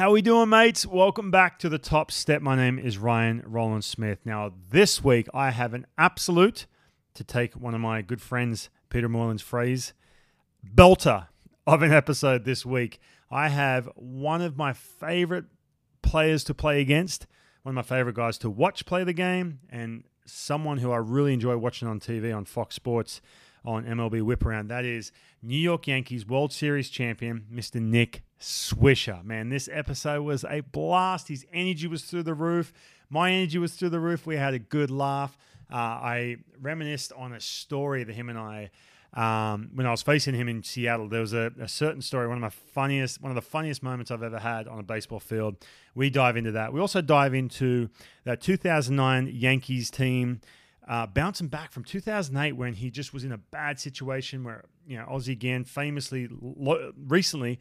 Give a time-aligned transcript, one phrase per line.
[0.00, 0.86] How we doing, mates?
[0.86, 2.40] Welcome back to the Top Step.
[2.40, 4.20] My name is Ryan Rowland Smith.
[4.24, 6.64] Now, this week I have an absolute,
[7.12, 9.92] to take one of my good friends Peter Moylan's phrase,
[10.64, 11.26] belter
[11.66, 12.98] of an episode this week.
[13.30, 15.44] I have one of my favorite
[16.00, 17.26] players to play against,
[17.62, 21.34] one of my favorite guys to watch play the game, and someone who I really
[21.34, 23.20] enjoy watching on TV on Fox Sports
[23.64, 24.68] on MLB Whip Around.
[24.68, 27.80] That is New York Yankees World Series champion, Mr.
[27.80, 29.24] Nick Swisher.
[29.24, 31.28] Man, this episode was a blast.
[31.28, 32.72] His energy was through the roof.
[33.08, 34.26] My energy was through the roof.
[34.26, 35.36] We had a good laugh.
[35.72, 38.70] Uh, I reminisced on a story that him and I
[39.12, 42.36] um, when I was facing him in Seattle, there was a, a, certain story, one
[42.36, 45.56] of my funniest, one of the funniest moments I've ever had on a baseball field.
[45.96, 46.72] We dive into that.
[46.72, 47.90] We also dive into
[48.22, 50.40] that 2009 Yankees team
[50.90, 54.98] uh, bouncing back from 2008 when he just was in a bad situation where, you
[54.98, 57.60] know, Ozzie Guillen famously lo- recently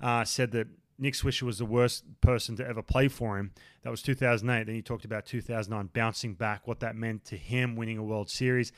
[0.00, 0.66] uh, said that
[0.98, 3.52] Nick Swisher was the worst person to ever play for him.
[3.82, 4.66] That was 2008.
[4.66, 8.28] Then he talked about 2009 bouncing back, what that meant to him winning a World
[8.28, 8.72] Series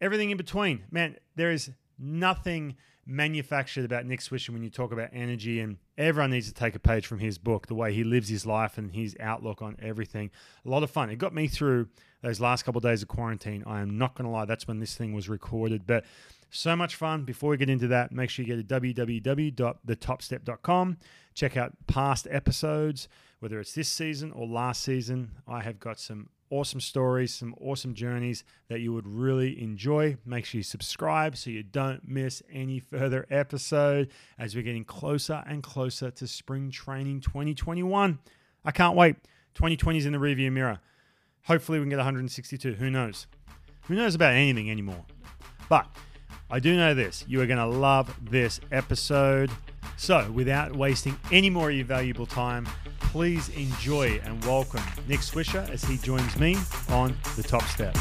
[0.00, 0.84] everything in between.
[0.90, 6.32] Man, there is nothing manufactured about Nick Swisher when you talk about energy, and everyone
[6.32, 8.92] needs to take a page from his book, the way he lives his life and
[8.92, 10.30] his outlook on everything.
[10.64, 11.10] A lot of fun.
[11.10, 11.86] It got me through
[12.22, 13.62] those last couple of days of quarantine.
[13.66, 16.04] I am not going to lie, that's when this thing was recorded, but
[16.50, 17.22] so much fun.
[17.24, 20.96] Before we get into that, make sure you go to www.thetopstep.com.
[21.34, 23.08] Check out past episodes,
[23.40, 25.32] whether it's this season or last season.
[25.46, 30.16] I have got some awesome stories, some awesome journeys that you would really enjoy.
[30.24, 35.42] Make sure you subscribe so you don't miss any further episode as we're getting closer
[35.46, 38.18] and closer to spring training 2021.
[38.64, 39.16] I can't wait.
[39.54, 40.80] 2020 is in the rearview mirror.
[41.44, 42.74] Hopefully, we can get 162.
[42.74, 43.26] Who knows?
[43.88, 45.04] Who knows about anything anymore?
[45.68, 45.86] But
[46.50, 49.50] I do know this you are going to love this episode.
[49.96, 52.68] So, without wasting any more of your valuable time,
[53.16, 56.54] please enjoy and welcome Nick Swisher as he joins me
[56.90, 57.96] on the top step.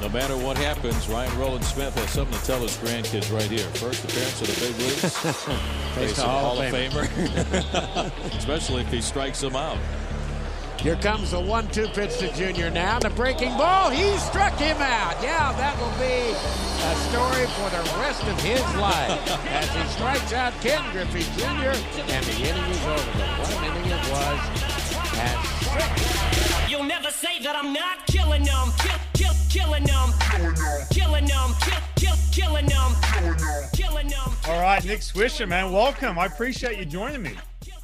[0.00, 3.68] No matter what happens, Ryan Rowland Smith has something to tell his grandkids right here.
[3.74, 5.16] First appearance of the big leagues.
[5.94, 7.06] Face a Hall of Famer.
[7.06, 8.36] Famer.
[8.36, 9.78] Especially if he strikes them out.
[10.82, 12.98] Here comes the one-two pitch to Junior now.
[12.98, 13.90] The breaking ball.
[13.90, 15.22] He struck him out.
[15.22, 19.12] Yeah, that will be a story for the rest of his life
[19.52, 21.76] as he strikes out Ken Griffey Jr.
[22.08, 23.12] and the inning is over.
[23.12, 24.40] But what an inning it was
[25.20, 25.36] at
[25.68, 26.70] six.
[26.70, 28.72] You'll never say that I'm not killing them.
[28.78, 30.08] Kill, kill, killing them.
[30.88, 31.50] Killing them.
[31.60, 32.92] Kill, kill, killing them.
[33.74, 34.30] Killing them.
[34.48, 36.18] All right, Nick Swisher, man, welcome.
[36.18, 37.32] I appreciate you joining me.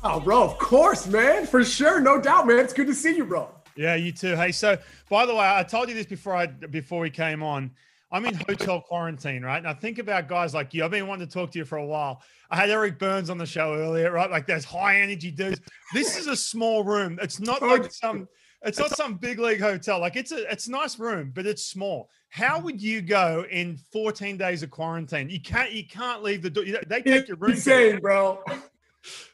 [0.05, 1.47] Oh, bro, of course, man.
[1.47, 2.01] For sure.
[2.01, 2.59] No doubt, man.
[2.59, 3.49] It's good to see you, bro.
[3.77, 4.37] Yeah, you too.
[4.37, 7.71] Hey, so by the way, I told you this before I before we came on.
[8.13, 9.63] I'm in hotel quarantine, right?
[9.63, 10.85] Now think about guys like you.
[10.85, 12.23] I've been wanting to talk to you for a while.
[12.51, 14.31] I had Eric Byrnes on the show earlier, right?
[14.31, 15.61] Like there's high energy dudes.
[15.93, 17.19] This is a small room.
[17.21, 18.29] It's not like some
[18.63, 20.01] it's not some big league hotel.
[20.01, 22.09] Like it's a it's a nice room, but it's small.
[22.29, 25.29] How would you go in 14 days of quarantine?
[25.29, 26.65] You can't you can't leave the door.
[26.87, 27.53] They take your room.
[27.53, 28.43] Insane, bro.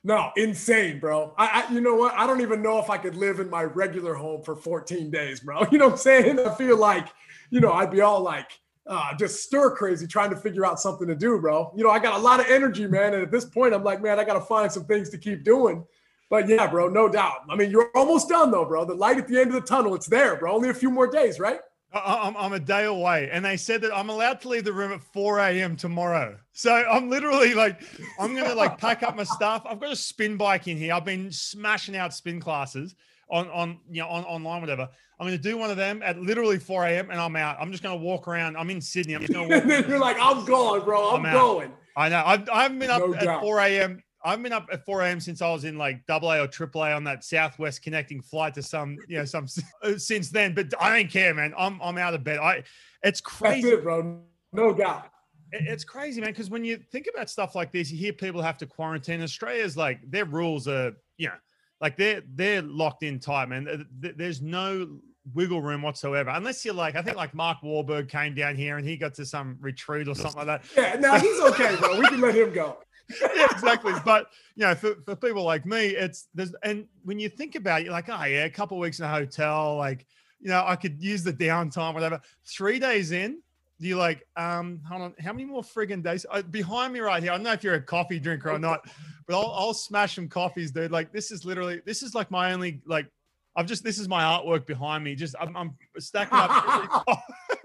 [0.05, 1.34] No, insane, bro.
[1.38, 2.15] I, I, you know what?
[2.15, 5.41] I don't even know if I could live in my regular home for 14 days,
[5.41, 5.66] bro.
[5.72, 6.41] You know what I'm saying?
[6.41, 7.09] I feel like,
[7.50, 8.50] you know, I'd be all like,
[8.87, 11.72] uh, just stir crazy trying to figure out something to do, bro.
[11.77, 13.15] You know, I got a lot of energy, man.
[13.15, 15.44] And at this point, I'm like, man, I got to find some things to keep
[15.44, 15.84] doing.
[16.28, 17.41] But yeah, bro, no doubt.
[17.49, 18.84] I mean, you're almost done though, bro.
[18.87, 20.54] The light at the end of the tunnel, it's there, bro.
[20.54, 21.60] Only a few more days, right?
[21.94, 23.28] I'm, I'm a day away.
[23.30, 25.76] And they said that I'm allowed to leave the room at 4 a.m.
[25.76, 26.38] tomorrow.
[26.53, 27.82] So I'm literally like,
[28.19, 29.62] I'm to like pack up my stuff.
[29.69, 30.94] I've got a spin bike in here.
[30.94, 32.94] I've been smashing out spin classes
[33.30, 34.88] on, on, you know, on online, whatever.
[35.20, 37.10] I'm to do one of them at literally 4 a.m.
[37.10, 37.56] and I'm out.
[37.60, 38.56] I'm just to walk around.
[38.56, 39.14] I'm in Sydney.
[39.14, 39.64] I'm just to walk.
[39.88, 41.10] You're like, I'm going, bro.
[41.10, 41.72] I'm, I'm going.
[41.97, 42.22] I know.
[42.24, 43.41] I've, I haven't been up no at doubt.
[43.42, 44.03] 4 a.m.
[44.25, 45.21] I've been up at 4 a.m.
[45.21, 48.55] since I was in like double A or triple A on that Southwest connecting flight
[48.55, 49.47] to some, you know, some
[49.83, 50.55] uh, since then.
[50.55, 51.53] But I don't care, man.
[51.56, 52.38] I'm I'm out of bed.
[52.38, 52.62] I
[53.03, 53.62] it's crazy.
[53.62, 54.21] That's it, bro.
[54.53, 55.09] No doubt.
[55.53, 56.31] It's crazy, man.
[56.31, 59.22] Because when you think about stuff like this, you hear people have to quarantine.
[59.22, 61.34] Australia's like their rules are, you know,
[61.80, 63.86] like they're they're locked in tight, man.
[63.98, 65.01] There's no
[65.34, 68.86] wiggle room whatsoever, unless you're like I think like Mark Wahlberg came down here and
[68.86, 70.65] he got to some retreat or something like that.
[70.77, 71.98] Yeah, no, he's okay, bro.
[71.98, 72.78] We can let him go.
[73.34, 73.93] yeah, exactly.
[74.04, 77.81] But you know, for, for people like me, it's there's and when you think about
[77.81, 80.07] it, you're like, oh yeah, a couple weeks in a hotel, like
[80.41, 82.21] you know, I could use the downtime, whatever.
[82.45, 83.41] Three days in,
[83.78, 86.27] you're like, um, hold on, how many more friggin' days?
[86.31, 88.87] Uh, behind me right here, I don't know if you're a coffee drinker or not,
[89.27, 90.91] but I'll, I'll smash some coffees, dude.
[90.91, 93.07] Like this is literally, this is like my only like
[93.55, 95.15] I've just this is my artwork behind me.
[95.15, 97.05] Just I'm, I'm stacking up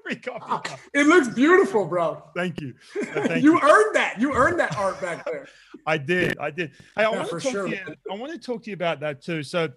[0.09, 0.79] every, coffee cup.
[0.93, 2.23] It looks beautiful, bro.
[2.35, 2.73] Thank you.
[3.03, 4.19] Thank you, you, earned that.
[4.19, 5.47] You earned that art back there.
[5.85, 6.37] I did.
[6.39, 6.71] I did.
[6.95, 7.95] Hey, I yeah, want to talk sure, to you.
[8.11, 9.43] I want to talk to you about that too.
[9.43, 9.69] So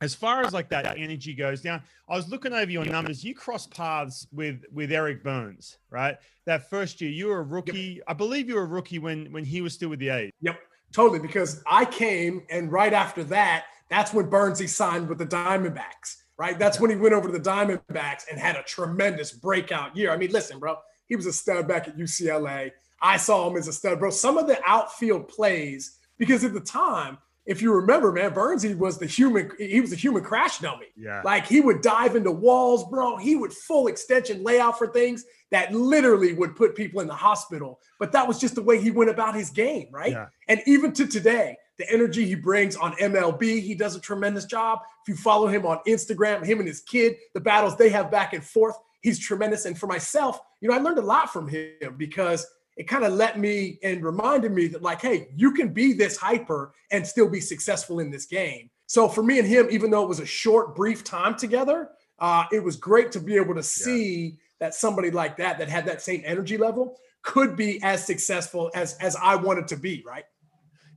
[0.00, 3.22] as far as like that energy goes now I was looking over your numbers.
[3.22, 6.16] You crossed paths with with Eric Byrnes, right?
[6.46, 7.96] That first year, you were a rookie.
[7.96, 8.04] Yep.
[8.08, 10.32] I believe you were a rookie when when he was still with the A's.
[10.40, 10.58] Yep,
[10.92, 11.18] totally.
[11.18, 16.22] Because I came, and right after that, that's when Byrnesy signed with the Diamondbacks.
[16.38, 20.12] Right, that's when he went over to the Diamondbacks and had a tremendous breakout year.
[20.12, 20.76] I mean, listen, bro,
[21.06, 22.70] he was a stud back at UCLA.
[23.02, 24.10] I saw him as a stud, bro.
[24.10, 27.18] Some of the outfield plays, because at the time
[27.48, 30.84] if you remember, man, Byrnesy was the human, he was a human crash dummy.
[30.94, 31.22] Yeah.
[31.24, 33.16] Like he would dive into walls, bro.
[33.16, 37.80] He would full extension layout for things that literally would put people in the hospital.
[37.98, 40.12] But that was just the way he went about his game, right?
[40.12, 40.26] Yeah.
[40.46, 44.80] And even to today, the energy he brings on MLB, he does a tremendous job.
[45.02, 48.32] If you follow him on Instagram, him and his kid, the battles they have back
[48.32, 49.64] and forth, he's tremendous.
[49.64, 52.46] And for myself, you know, I learned a lot from him because
[52.78, 56.16] it kind of let me and reminded me that like hey you can be this
[56.16, 60.02] hyper and still be successful in this game so for me and him even though
[60.02, 61.90] it was a short brief time together
[62.20, 64.30] uh, it was great to be able to see yeah.
[64.60, 68.96] that somebody like that that had that same energy level could be as successful as
[69.00, 70.24] as i wanted to be right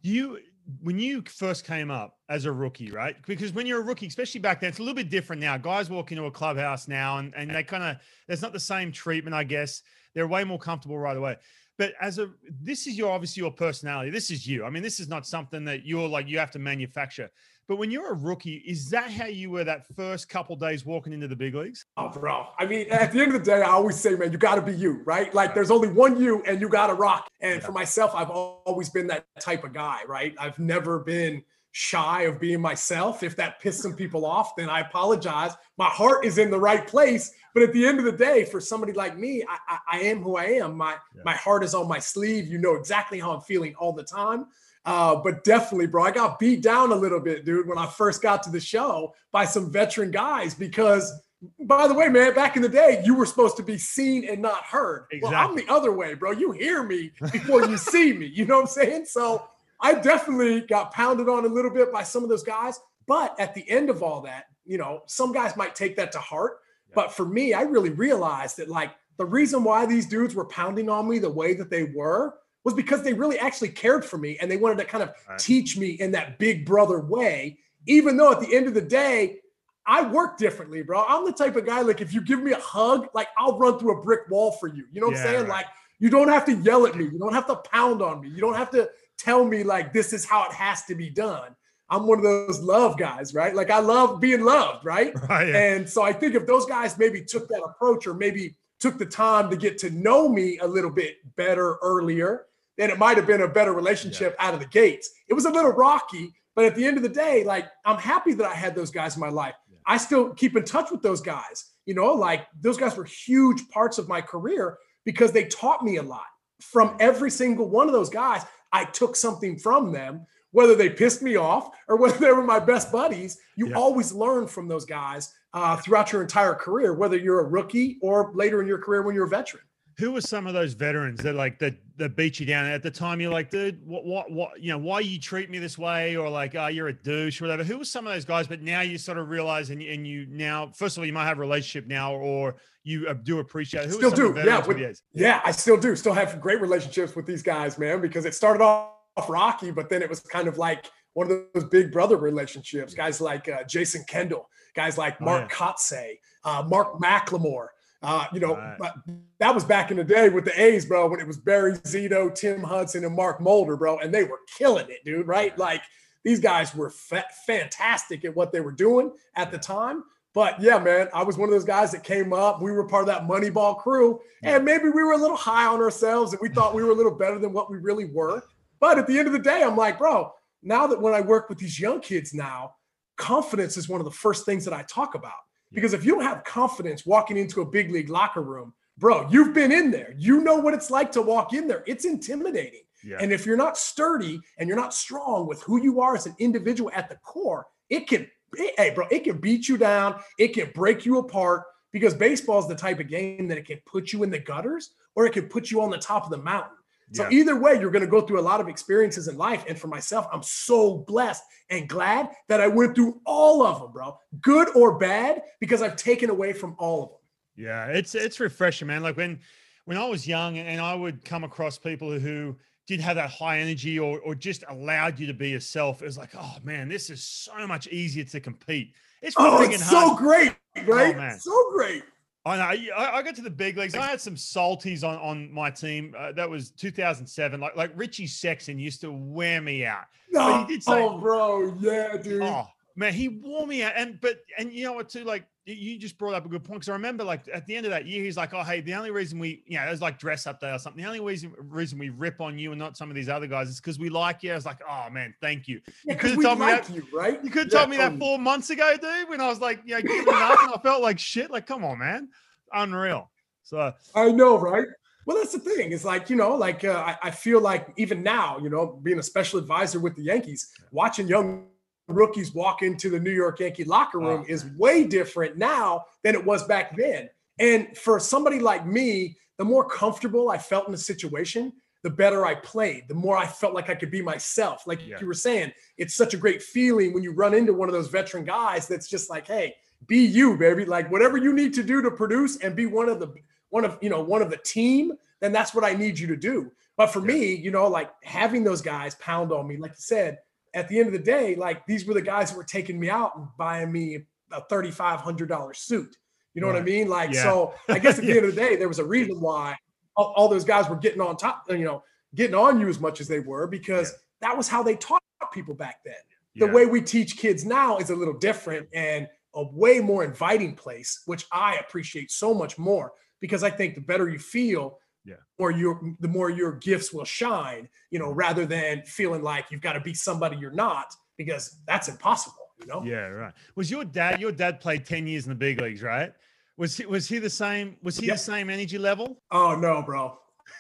[0.04, 0.38] you
[0.82, 3.16] when you first came up as a rookie, right?
[3.26, 5.58] Because when you're a rookie, especially back then, it's a little bit different now.
[5.58, 7.98] Guys walk into a clubhouse now and, and they kind of,
[8.28, 9.82] there's not the same treatment, I guess.
[10.14, 11.38] They're way more comfortable right away
[11.82, 12.30] but as a
[12.62, 15.66] this is your obviously your personality this is you i mean this is not something
[15.66, 17.28] that you're like you have to manufacture
[17.72, 21.14] but when you're a rookie is that how you were that first couple days walking
[21.14, 23.70] into the big leagues oh bro i mean at the end of the day i
[23.70, 26.60] always say man you got to be you right like there's only one you and
[26.60, 27.66] you got to rock and yeah.
[27.66, 31.42] for myself i've always been that type of guy right i've never been
[31.74, 33.24] shy of being myself.
[33.24, 35.54] If that pissed some people off, then I apologize.
[35.78, 37.32] My heart is in the right place.
[37.54, 40.22] But at the end of the day, for somebody like me, I, I, I am
[40.22, 40.76] who I am.
[40.76, 41.22] My yeah.
[41.24, 42.46] my heart is on my sleeve.
[42.48, 44.48] You know exactly how I'm feeling all the time.
[44.86, 48.22] Uh, but definitely, bro, I got beat down a little bit, dude, when I first
[48.22, 51.14] got to the show by some veteran guys because
[51.62, 54.42] by the way, man, back in the day, you were supposed to be seen and
[54.42, 55.08] not heard.
[55.12, 55.36] Exactly.
[55.36, 56.32] Well, I'm the other way, bro.
[56.32, 58.28] You hear me before you see me.
[58.28, 59.06] You know what I'm saying?
[59.06, 59.48] So
[59.80, 62.80] I definitely got pounded on a little bit by some of those guys.
[63.08, 66.20] But at the end of all that, you know, some guys might take that to
[66.20, 66.60] heart.
[66.90, 66.94] Yeah.
[66.96, 70.90] But for me, I really realized that like the reason why these dudes were pounding
[70.90, 74.38] on me the way that they were was because they really actually cared for me
[74.40, 75.40] and they wanted to kind of right.
[75.40, 77.58] teach me in that big brother way.
[77.88, 79.40] Even though at the end of the day,
[79.86, 81.04] I work differently, bro.
[81.08, 83.80] I'm the type of guy like if you give me a hug, like I'll run
[83.80, 84.86] through a brick wall for you.
[84.92, 85.42] You know what yeah, I'm saying?
[85.42, 85.50] Right.
[85.50, 85.66] Like
[86.00, 87.06] you don't have to yell at me.
[87.06, 88.30] You don't have to pound on me.
[88.30, 91.56] You don't have to tell me like this is how it has to be done.
[91.90, 93.54] I'm one of those love guys, right?
[93.54, 95.14] Like I love being loved, right?
[95.30, 95.74] right yeah.
[95.74, 99.06] And so I think if those guys maybe took that approach or maybe took the
[99.06, 102.46] time to get to know me a little bit better earlier,
[102.78, 104.48] then it might have been a better relationship yeah.
[104.48, 105.10] out of the gates.
[105.28, 108.34] It was a little rocky, but at the end of the day, like I'm happy
[108.34, 109.56] that I had those guys in my life.
[109.70, 109.78] Yeah.
[109.86, 111.72] I still keep in touch with those guys.
[111.86, 115.98] You know, like those guys were huge parts of my career because they taught me
[115.98, 116.26] a lot.
[116.62, 121.22] From every single one of those guys, I took something from them, whether they pissed
[121.22, 123.38] me off or whether they were my best buddies.
[123.56, 123.76] You yeah.
[123.76, 128.32] always learn from those guys uh, throughout your entire career, whether you're a rookie or
[128.34, 129.64] later in your career when you're a veteran.
[129.98, 132.90] Who were some of those veterans that like that that beat you down at the
[132.90, 133.22] time?
[133.22, 134.62] You're like, dude, what, what, what?
[134.62, 137.46] You know, why you treat me this way, or like, oh, you're a douche, or
[137.46, 137.64] whatever.
[137.64, 138.48] Who were some of those guys?
[138.48, 141.26] But now you sort of realize, and, and you now, first of all, you might
[141.26, 143.86] have a relationship now, or you do appreciate.
[143.86, 145.42] Who still do, yeah, with, yeah.
[145.44, 145.96] I still do.
[145.96, 148.94] Still have great relationships with these guys, man, because it started off
[149.30, 152.94] rocky, but then it was kind of like one of those big brother relationships.
[152.94, 155.74] Guys like uh, Jason Kendall, guys like oh, Mark oh, yeah.
[155.74, 157.68] Kotsay, uh, Mark McLemore.
[158.04, 158.94] Uh, you know, right.
[159.40, 162.34] that was back in the day with the A's, bro, when it was Barry Zito,
[162.34, 165.28] Tim Hudson, and Mark Mulder, bro, and they were killing it, dude.
[165.28, 165.56] Right?
[165.58, 165.82] Like
[166.24, 170.04] these guys were fa- fantastic at what they were doing at the time.
[170.34, 172.62] But yeah, man, I was one of those guys that came up.
[172.62, 175.82] We were part of that Moneyball crew, and maybe we were a little high on
[175.82, 178.44] ourselves, and we thought we were a little better than what we really were.
[178.80, 180.32] But at the end of the day, I'm like, bro,
[180.64, 182.76] now that when I work with these young kids now,
[183.18, 185.34] confidence is one of the first things that I talk about.
[185.74, 189.54] Because if you don't have confidence walking into a big league locker room, bro, you've
[189.54, 190.14] been in there.
[190.18, 191.84] You know what it's like to walk in there.
[191.88, 192.82] It's intimidating.
[193.04, 193.18] Yeah.
[193.20, 196.36] And if you're not sturdy and you're not strong with who you are as an
[196.40, 200.70] individual at the core, it can hey, bro, it can beat you down, it can
[200.74, 204.24] break you apart because baseball is the type of game that it can put you
[204.24, 206.78] in the gutters or it can put you on the top of the mountain.
[207.14, 207.40] So yeah.
[207.40, 209.66] either way, you're going to go through a lot of experiences in life.
[209.68, 213.92] And for myself, I'm so blessed and glad that I went through all of them,
[213.92, 217.18] bro, good or bad, because I've taken away from all of them.
[217.56, 219.04] Yeah, it's it's refreshing, man.
[219.04, 219.40] Like when
[219.86, 222.56] when I was young and I would come across people who
[222.88, 226.18] did have that high energy or or just allowed you to be yourself, it was
[226.18, 228.94] like, oh man, this is so much easier to compete.
[229.22, 231.16] It's oh, it's so great, oh, right?
[231.16, 232.04] Oh, so great.
[232.44, 232.94] I know.
[232.96, 233.94] I, I got to the big leagues.
[233.94, 236.16] I had some salties on, on my team.
[236.18, 237.60] Uh, that was 2007.
[237.60, 240.06] Like like Richie Sexson used to wear me out.
[240.32, 242.42] No, oh, bro, yeah, dude.
[242.42, 243.94] Oh man, he wore me out.
[243.96, 245.24] And but and you know what too?
[245.24, 247.86] Like you just brought up a good point because I remember like at the end
[247.86, 250.02] of that year, he's like, "Oh, hey, the only reason we, you know, it was
[250.02, 251.02] like dress up day or something.
[251.02, 253.70] The only reason reason we rip on you and not some of these other guys
[253.70, 256.32] is because we like you." I was like, "Oh man, thank you." Yeah, you could
[256.32, 257.44] have told like me that, you, right?
[257.44, 259.30] You could have yeah, told me that four months ago, dude.
[259.30, 261.52] When I was like, yeah, up, and I felt like shit.
[261.52, 262.30] Like, come on, man,
[262.74, 263.30] unreal.
[263.64, 264.88] So I know, right?
[265.26, 265.92] Well, that's the thing.
[265.92, 269.20] It's like, you know, like uh, I, I, feel like even now, you know, being
[269.20, 271.68] a special advisor with the Yankees, watching young
[272.12, 274.52] rookies walk into the New York Yankee locker oh, room oh.
[274.52, 277.30] is way different now than it was back then.
[277.60, 282.46] And for somebody like me, the more comfortable I felt in the situation, the better
[282.46, 284.88] I played, the more I felt like I could be myself.
[284.88, 285.18] Like yeah.
[285.20, 288.08] you were saying, it's such a great feeling when you run into one of those
[288.08, 289.76] veteran guys that's just like, hey,
[290.08, 290.86] be you, baby.
[290.86, 293.34] Like whatever you need to do to produce and be one of the
[293.70, 296.36] one of you know one of the team, then that's what I need you to
[296.36, 296.72] do.
[296.98, 297.28] But for yeah.
[297.28, 300.40] me, you know, like having those guys pound on me, like you said,
[300.74, 303.10] at the end of the day, like these were the guys that were taking me
[303.10, 304.20] out and buying me
[304.52, 306.18] a $3,500 suit.
[306.54, 306.74] You know right.
[306.74, 307.08] what I mean?
[307.08, 307.44] Like, yeah.
[307.44, 308.38] so I guess at the yeah.
[308.38, 309.76] end of the day, there was a reason why
[310.16, 312.04] all, all, those guys were getting on top, you know,
[312.36, 314.50] getting on you as much as they were because yeah.
[314.50, 315.22] that was how they taught
[315.54, 316.14] people back then.
[316.56, 320.76] The way we teach kids now is a little different and a way more inviting
[320.76, 325.36] place, which I appreciate so much more because I think the better you feel, yeah.
[325.60, 328.40] or your the more your gifts will shine you know mm-hmm.
[328.40, 332.88] rather than feeling like you've got to be somebody you're not because that's impossible you
[332.88, 333.04] know?
[333.04, 333.54] Yeah right.
[333.76, 336.34] Was your dad your dad played 10 years in the big leagues right?
[336.78, 338.34] Was he was he the same was he yeah.
[338.34, 339.42] the same energy level?
[339.52, 340.38] Oh no bro.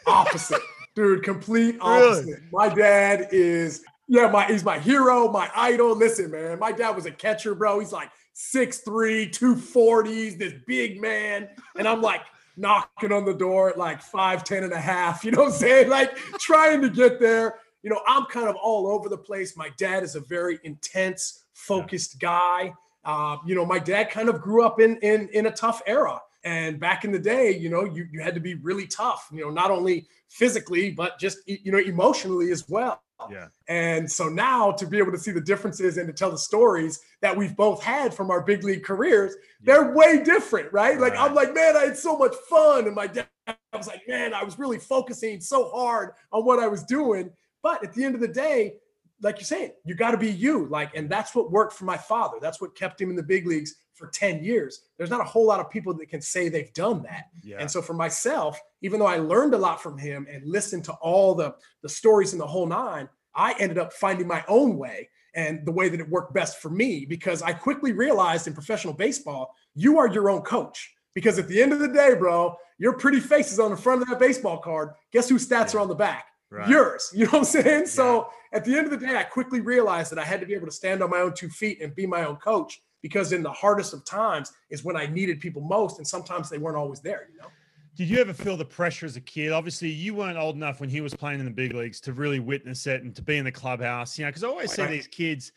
[0.07, 0.61] Opposite.
[0.95, 2.25] Dude complete opposite.
[2.25, 2.41] Really?
[2.51, 5.95] my dad is yeah my he's my hero my idol.
[5.95, 7.79] Listen man my dad was a catcher bro.
[7.79, 11.49] He's like 6'3 240s this big man.
[11.77, 12.21] And i'm like
[12.57, 15.59] knocking on the door at like five, 10 and a half, you know what I'm
[15.59, 15.89] saying?
[16.01, 17.59] Like trying to get there.
[17.83, 19.57] You know, I'm kind of all over the place.
[19.57, 22.73] My dad is a very intense, focused guy.
[23.03, 26.19] Uh, you know, my dad kind of grew up in in in a tough era.
[26.43, 29.41] And back in the day, you know, you, you had to be really tough, you
[29.41, 33.01] know, not only physically, but just, you know, emotionally as well.
[33.29, 33.47] Yeah.
[33.67, 36.99] And so now to be able to see the differences and to tell the stories
[37.21, 39.73] that we've both had from our big league careers, yeah.
[39.73, 40.99] they're way different, right?
[40.99, 41.11] right?
[41.11, 42.85] Like I'm like, man, I had so much fun.
[42.85, 43.27] And my dad
[43.73, 47.31] was like, man, I was really focusing so hard on what I was doing.
[47.63, 48.75] But at the end of the day,
[49.21, 50.65] like you're saying, you got to be you.
[50.67, 52.37] Like, and that's what worked for my father.
[52.41, 54.81] That's what kept him in the big leagues for 10 years.
[54.97, 57.25] There's not a whole lot of people that can say they've done that.
[57.43, 57.57] Yeah.
[57.59, 60.93] And so for myself, even though I learned a lot from him and listened to
[60.93, 65.09] all the, the stories in the whole nine, I ended up finding my own way
[65.35, 68.93] and the way that it worked best for me because I quickly realized in professional
[68.93, 70.93] baseball, you are your own coach.
[71.13, 74.01] Because at the end of the day, bro, your pretty face is on the front
[74.01, 74.91] of that baseball card.
[75.11, 75.79] Guess whose stats yeah.
[75.79, 76.27] are on the back?
[76.49, 76.67] Right.
[76.67, 77.11] Yours.
[77.13, 77.81] You know what I'm saying?
[77.81, 77.85] Yeah.
[77.85, 80.53] So at the end of the day, I quickly realized that I had to be
[80.53, 83.43] able to stand on my own two feet and be my own coach because in
[83.43, 85.97] the hardest of times is when I needed people most.
[85.97, 87.47] And sometimes they weren't always there, you know?
[87.95, 89.51] Did you ever feel the pressure as a kid?
[89.51, 92.39] Obviously, you weren't old enough when he was playing in the big leagues to really
[92.39, 94.17] witness it and to be in the clubhouse.
[94.17, 95.51] You know, because I always see these kids,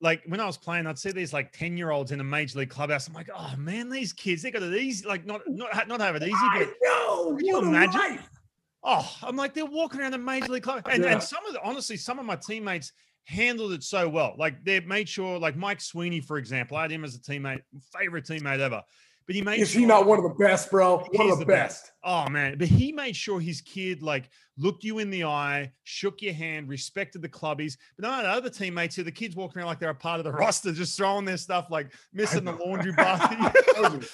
[0.00, 2.58] like when I was playing, I'd see these like ten year olds in a major
[2.58, 3.06] league clubhouse.
[3.06, 5.06] I'm like, oh man, these kids, they got it easy.
[5.06, 8.00] Like not not not have it easy, but no, can you imagine?
[8.00, 8.30] Life.
[8.82, 11.12] Oh, I'm like they're walking around the major league club, and, yeah.
[11.12, 12.92] and some of the honestly, some of my teammates
[13.24, 14.34] handled it so well.
[14.38, 17.62] Like they made sure, like Mike Sweeney, for example, I had him as a teammate,
[17.96, 18.82] favorite teammate ever.
[19.26, 20.98] But he made is sure, he not one of the best, bro?
[21.12, 21.84] One of the, the best.
[21.84, 21.92] best.
[22.04, 24.28] Oh man, but he made sure his kid like
[24.58, 27.78] looked you in the eye, shook your hand, respected the clubbies.
[27.96, 30.20] But none of the other teammates here, the kids walking around like they're a part
[30.20, 34.06] of the roster, just throwing their stuff, like missing the laundry basket.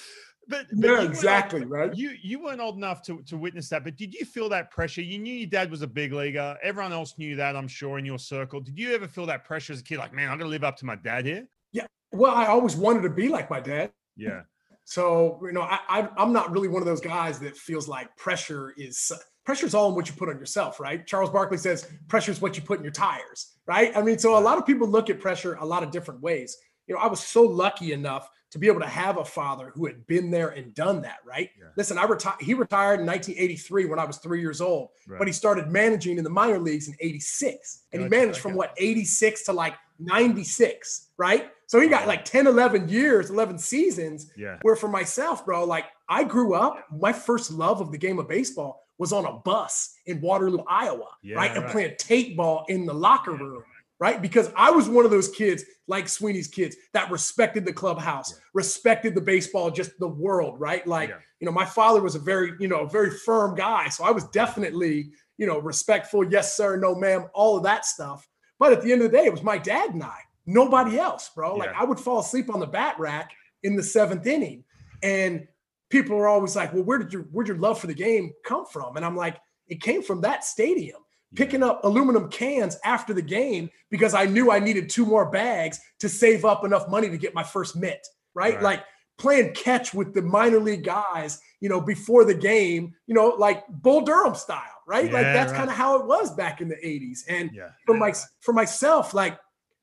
[0.47, 1.95] But, but yeah, exactly, right?
[1.95, 5.01] You you weren't old enough to, to witness that, but did you feel that pressure?
[5.01, 6.57] You knew your dad was a big leaguer.
[6.63, 8.59] Everyone else knew that, I'm sure, in your circle.
[8.59, 9.99] Did you ever feel that pressure as a kid?
[9.99, 11.47] Like, man, I'm gonna live up to my dad here.
[11.71, 11.85] Yeah.
[12.11, 13.91] Well, I always wanted to be like my dad.
[14.17, 14.41] Yeah.
[14.83, 18.15] So you know, I, I I'm not really one of those guys that feels like
[18.17, 19.11] pressure is
[19.45, 21.05] pressure is all in what you put on yourself, right?
[21.05, 23.95] Charles Barkley says pressure is what you put in your tires, right?
[23.95, 26.57] I mean, so a lot of people look at pressure a lot of different ways.
[26.87, 29.85] You know, I was so lucky enough to be able to have a father who
[29.85, 31.49] had been there and done that, right?
[31.57, 31.67] Yeah.
[31.77, 32.41] Listen, I retired.
[32.41, 35.17] He retired in 1983 when I was three years old, right.
[35.17, 38.73] but he started managing in the minor leagues in '86, and he managed from what
[38.77, 41.51] '86 to like 96, right?
[41.67, 44.31] So he got like 10, 11 years, 11 seasons.
[44.35, 44.57] Yeah.
[44.61, 48.27] Where for myself, bro, like I grew up, my first love of the game of
[48.27, 51.51] baseball was on a bus in Waterloo, Iowa, Yeah, right?
[51.51, 51.71] And right.
[51.71, 53.63] playing tape ball in the locker room,
[54.01, 54.19] right?
[54.19, 59.13] Because I was one of those kids, like Sweeney's kids, that respected the clubhouse, respected
[59.13, 60.85] the baseball, just the world, right?
[60.87, 61.19] Like, Yeah.
[61.39, 63.89] you know, my father was a very, you know, very firm guy.
[63.89, 68.27] So I was definitely, you know, respectful, yes, sir, no, ma'am, all of that stuff.
[68.57, 70.17] But at the end of the day, it was my dad and I,
[70.47, 71.55] nobody else, bro.
[71.55, 73.31] Like I would fall asleep on the bat rack
[73.61, 74.63] in the seventh inning.
[75.03, 75.47] And
[75.89, 78.65] people are always like, well, where did your where'd your love for the game come
[78.65, 78.97] from?
[78.97, 81.01] And I'm like, it came from that stadium.
[81.35, 85.79] Picking up aluminum cans after the game because I knew I needed two more bags
[85.99, 88.55] to save up enough money to get my first mitt, right?
[88.55, 88.63] Right.
[88.63, 88.83] Like
[89.17, 93.65] playing catch with the minor league guys, you know, before the game, you know, like
[93.69, 95.05] Bull Durham style, right?
[95.05, 95.57] like that's right.
[95.59, 97.23] kind of how it was back in the 80s.
[97.29, 97.69] And Yeah.
[97.85, 99.39] for my for myself, like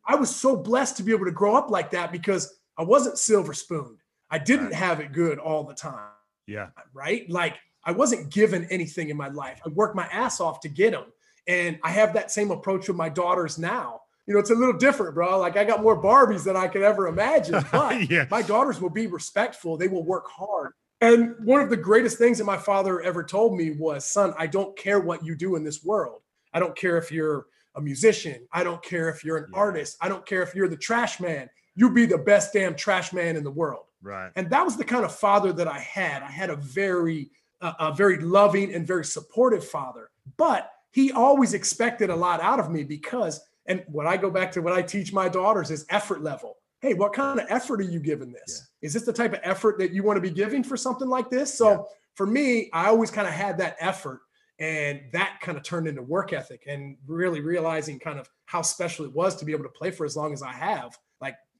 [0.06, 3.16] I was so blessed to be able to grow up like that because I wasn't
[3.18, 3.98] silver spooned.
[4.30, 4.74] I didn't Right.
[4.74, 6.10] have it good all the time,
[6.46, 6.68] Yeah.
[6.92, 7.28] right?
[7.30, 9.60] Like I wasn't given anything in my life.
[9.64, 11.06] I worked my ass off to get them.
[11.48, 14.02] And I have that same approach with my daughters now.
[14.26, 15.38] You know, it's a little different, bro.
[15.40, 17.64] Like I got more Barbies than I could ever imagine.
[17.72, 18.26] But Yeah.
[18.30, 19.76] my daughters will be respectful.
[19.78, 20.72] They will work hard.
[21.00, 24.46] And one of the greatest things that my father ever told me was, son, I
[24.46, 26.20] don't care what you do in this world.
[26.52, 28.46] I don't care if you're a musician.
[28.52, 29.58] I don't care if you're an Yeah.
[29.58, 29.96] artist.
[30.02, 31.48] I don't care if you're the trash man.
[31.76, 33.84] You be the best damn trash man in the world.
[34.02, 34.30] Right.
[34.36, 36.22] And that was the kind of father that I had.
[36.22, 37.30] I had a very,
[37.62, 40.10] uh, a very loving and very supportive father.
[40.36, 44.50] But he always expected a lot out of me because, and what I go back
[44.52, 46.56] to what I teach my daughters is effort level.
[46.80, 48.68] Hey, what kind of effort are you giving this?
[48.82, 51.28] Is this the type of effort that you want to be giving for something like
[51.28, 51.52] this?
[51.52, 51.78] So Yeah.
[52.14, 54.20] for me, I always kind of had that effort
[54.60, 59.04] and that kind of turned into work ethic and really realizing kind of how special
[59.04, 60.96] it was to be able to play for as long as I have.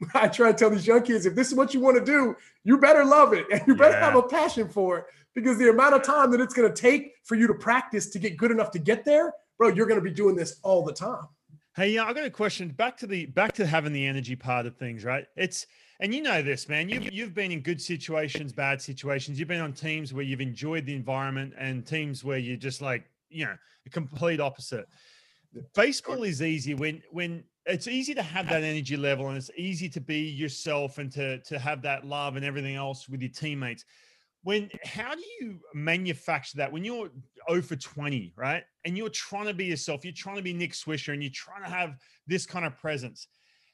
[0.14, 2.36] I try to tell these young kids, if this is what you want to do,
[2.64, 4.04] you better love it and you better Yeah.
[4.06, 7.14] have a passion for it because the amount of time that it's going to take
[7.24, 10.04] for you to practice to get good enough to get there, bro, you're going to
[10.04, 11.24] be doing this all the time.
[11.76, 12.70] Hey, yeah, I got a question.
[12.70, 15.26] Back to the back to having the energy part of things, right?
[15.36, 15.66] It's
[16.00, 16.88] and you know this, man.
[16.88, 19.38] You've you've been in good situations, bad situations.
[19.38, 23.04] You've been on teams where you've enjoyed the environment and teams where you're just like,
[23.30, 24.88] you know, the complete opposite.
[25.74, 29.50] Baseball is easy when when it's easy to have uh, that energy level and it's
[29.56, 33.30] easy to be yourself and to to have that love and everything else with your
[33.30, 33.84] teammates.
[34.42, 37.10] When how do you manufacture that when you're
[37.50, 38.62] 0 for 20, right?
[38.84, 41.62] And you're trying to be yourself, you're trying to be Nick Swisher and you're trying
[41.62, 43.28] to have this kind of presence.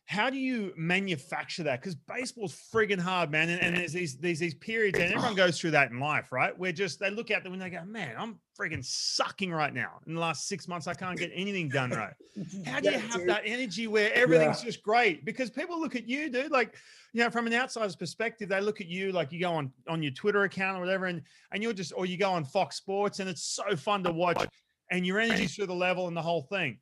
[0.07, 1.81] How do you manufacture that?
[1.81, 3.49] Because baseball's friggin' hard, man.
[3.49, 6.57] And, and there's these there's these periods, and everyone goes through that in life, right?
[6.59, 10.01] Where just they look out the window and go, man, I'm friggin' sucking right now.
[10.07, 12.13] In the last six months, I can't get anything done right.
[12.67, 15.25] How do you have that energy where everything's just great?
[15.25, 16.53] Because people look at you, dude.
[16.53, 16.75] Like,
[17.15, 20.03] you know, from an outsider's perspective, they look at you like you go on on
[20.03, 23.21] your Twitter account or whatever, and and you're just or you go on Fox Sports,
[23.21, 24.47] and it's so fun to watch,
[24.91, 26.79] and your energy's through the level and the whole thing.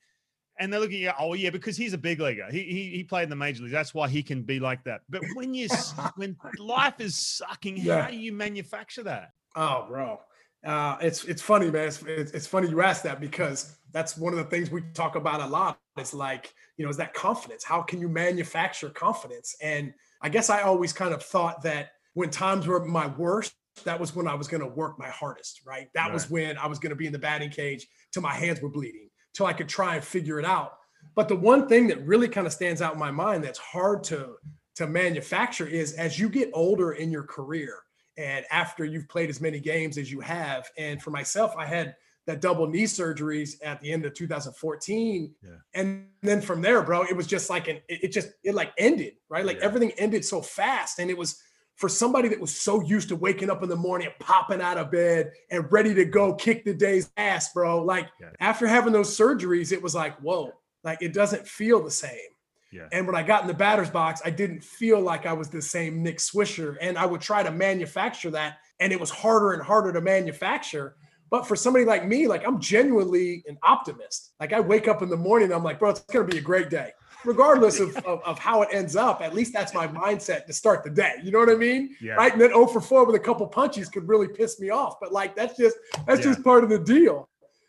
[0.58, 2.46] And they're looking at you, oh yeah, because he's a big leaguer.
[2.50, 3.72] He, he he played in the major leagues.
[3.72, 5.00] That's why he can be like that.
[5.08, 5.68] But when you
[6.16, 8.02] when life is sucking, Yeah.
[8.02, 9.30] how do you manufacture that?
[9.56, 10.20] Oh, bro.
[10.64, 11.88] Uh, it's it's funny, man.
[11.88, 15.16] It's, it's, it's funny you ask that because that's one of the things we talk
[15.16, 15.78] about a lot.
[15.96, 17.64] It's like, you know, is that confidence?
[17.64, 19.56] How can you manufacture confidence?
[19.60, 23.98] And I guess I always kind of thought that when times were my worst, that
[23.98, 25.88] was when I was going to work my hardest, right?
[25.94, 28.60] That was when I was going to be in the batting cage till my hands
[28.60, 30.78] were bleeding, till I could try and figure it out.
[31.14, 34.04] But the one thing that really kind of stands out in my mind that's hard
[34.04, 34.36] to
[34.76, 37.78] to manufacture is as you get older in your career
[38.16, 41.94] and after you've played as many games as you have and for myself i had
[42.26, 45.50] that double knee surgeries at the end of 2014 Yeah.
[45.74, 48.72] and then from there bro it was just like an it, it just it like
[48.78, 49.64] ended right like Yeah.
[49.64, 51.42] everything ended so fast and it was
[51.76, 54.78] for somebody that was so used to waking up in the morning and popping out
[54.78, 58.28] of bed and ready to go kick the day's ass bro like Yeah.
[58.40, 60.52] after having those surgeries it was like whoa
[60.84, 62.30] like it doesn't feel the same
[62.72, 62.88] Yeah.
[62.92, 65.60] and when I got in the batter's box, I didn't feel like I was the
[65.62, 66.76] same Nick Swisher.
[66.80, 68.58] And I would try to manufacture that.
[68.80, 70.96] And it was harder and harder to manufacture.
[71.30, 74.32] But for somebody like me, like I'm genuinely an optimist.
[74.40, 76.42] Like I wake up in the morning, I'm like, bro, it's going to be a
[76.42, 76.92] great day.
[77.24, 80.82] Regardless of, of, of how it ends up, at least that's my mindset to start
[80.84, 81.14] the day.
[81.22, 81.96] You know what I mean?
[82.00, 82.14] Yeah.
[82.14, 82.32] Right.
[82.32, 84.98] And then 0 for 4 with a couple punches could really piss me off.
[85.00, 86.32] But like that's just that's Yeah.
[86.32, 87.28] just part of the deal.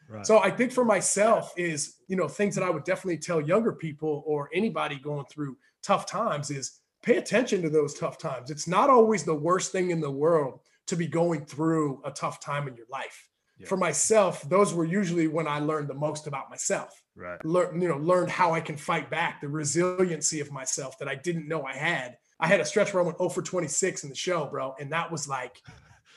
[0.09, 0.25] Right.
[0.25, 3.73] So I think for myself is, you know, things that I would definitely tell younger
[3.73, 8.51] people or anybody going through tough times is pay attention to those tough times.
[8.51, 12.39] It's not always the worst thing in the world to be going through a tough
[12.39, 13.29] time in your life.
[13.57, 13.67] Yeah.
[13.67, 17.01] for myself, those were usually when I learned the most about myself.
[17.15, 17.43] Right.
[17.45, 21.15] Learn, you know, learned how I can fight back, the resiliency of myself that I
[21.15, 22.17] didn't know I had.
[22.39, 24.75] I had a stretch where I went 0 for 26 in the show, bro.
[24.79, 25.61] And that was like,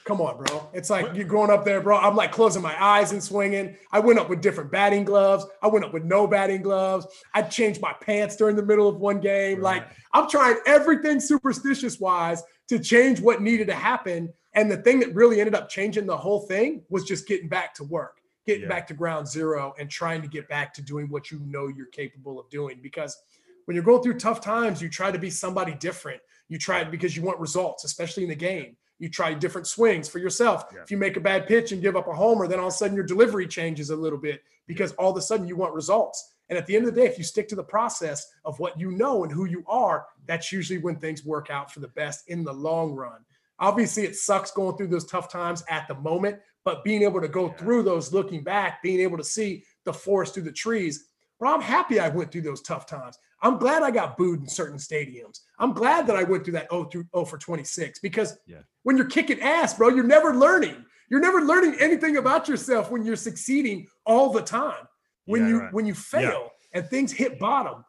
[0.06, 0.70] come on, bro.
[0.72, 1.98] It's like you're going up there, bro.
[1.98, 3.76] I'm like closing my eyes and swinging.
[3.92, 5.44] I went up with different batting gloves.
[5.62, 7.06] I went up with no batting gloves.
[7.34, 9.60] I changed my pants during the middle of one game.
[9.60, 9.82] Right.
[9.82, 14.32] Like I'm trying everything superstitious wise to change what needed to happen.
[14.56, 17.74] And the thing that really ended up changing the whole thing was just getting back
[17.74, 18.68] to work, getting yeah.
[18.68, 21.86] back to ground zero and trying to get back to doing what you know you're
[21.86, 22.80] capable of doing.
[22.82, 23.18] Because
[23.66, 26.20] when you're going through tough times, you try to be somebody different.
[26.48, 28.76] You try it because you want results, especially in the game.
[28.98, 30.64] You try different swings for yourself.
[30.72, 30.82] Yeah.
[30.82, 32.76] If you make a bad pitch and give up a homer, then all of a
[32.76, 36.32] sudden your delivery changes a little bit because all of a sudden you want results.
[36.48, 38.78] And at the end of the day, if you stick to the process of what
[38.78, 42.28] you know and who you are, that's usually when things work out for the best
[42.28, 43.18] in the long run.
[43.58, 47.28] Obviously, it sucks going through those tough times at the moment, but being able to
[47.28, 47.54] go yeah.
[47.54, 51.60] through those looking back, being able to see the forest through the trees, bro, I'm
[51.60, 53.18] happy I went through those tough times.
[53.42, 55.40] I'm glad I got booed in certain stadiums.
[55.58, 58.58] I'm glad that I went through that 0 through 0 for 26 because yeah.
[58.82, 60.84] when you're kicking ass, bro, you're never learning.
[61.08, 64.88] You're never learning anything about yourself when you're succeeding all the time.
[65.26, 65.72] When yeah, you right.
[65.72, 67.84] when you fail and things hit bottom,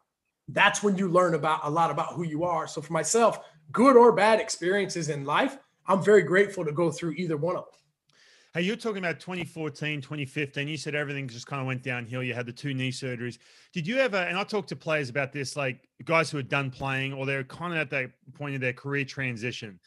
[0.48, 2.66] that's when you learn about a lot about who you are.
[2.66, 3.40] So for myself,
[3.72, 7.64] good or bad experiences in life, I'm very grateful to go through either one of
[7.64, 7.72] them.
[8.54, 10.68] Hey, you're talking about 2014, 2015.
[10.68, 12.22] You said everything just kind of went downhill.
[12.22, 13.38] You had the two knee surgeries.
[13.72, 16.70] Did you ever, and I talked to players about this, like guys who are done
[16.70, 19.78] playing or they're kind of at that point of their career transition.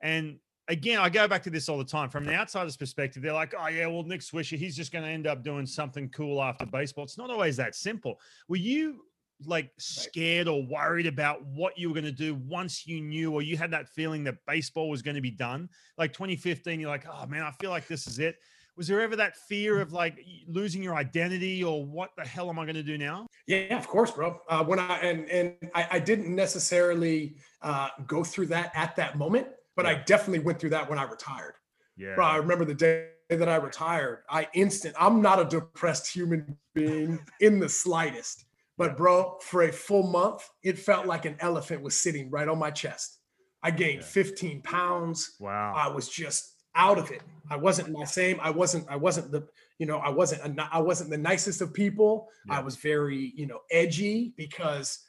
[0.00, 2.08] And again, I go back to this all the time.
[2.08, 5.10] From the outsider's perspective, they're like, oh, yeah, well, Nick Swisher, he's just going to
[5.10, 7.04] end up doing something cool after baseball.
[7.04, 8.18] It's not always that simple.
[8.48, 9.02] Were you
[9.44, 13.42] like scared or worried about what you were going to do once you knew or
[13.42, 15.68] you had that feeling that baseball was going to be done?
[15.98, 18.36] Like 2015 you're like oh man i feel like this is it.
[18.76, 22.58] Was there ever that fear of like losing your identity or what the hell am
[22.58, 23.26] i going to do now?
[23.46, 24.40] Yeah of course bro.
[24.48, 29.18] Uh, when i and and i, I didn't necessarily uh, go through that at that
[29.18, 29.92] moment but yeah.
[29.92, 31.54] i definitely went through that when i retired.
[31.96, 36.12] Yeah bro i remember the day that i retired i instant i'm not a depressed
[36.12, 38.45] human being in the slightest
[38.78, 42.58] but bro, for a full month, it felt like an elephant was sitting right on
[42.58, 43.18] my chest.
[43.62, 45.36] I gained 15 pounds.
[45.40, 45.74] Wow.
[45.76, 47.22] I was just out of it.
[47.50, 48.38] I wasn't my same.
[48.40, 51.72] I wasn't, I wasn't the, you know, I wasn't, a, I wasn't the nicest of
[51.72, 52.28] people.
[52.46, 52.58] Yeah.
[52.58, 55.00] I was very, you know, edgy because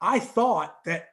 [0.00, 1.08] I thought that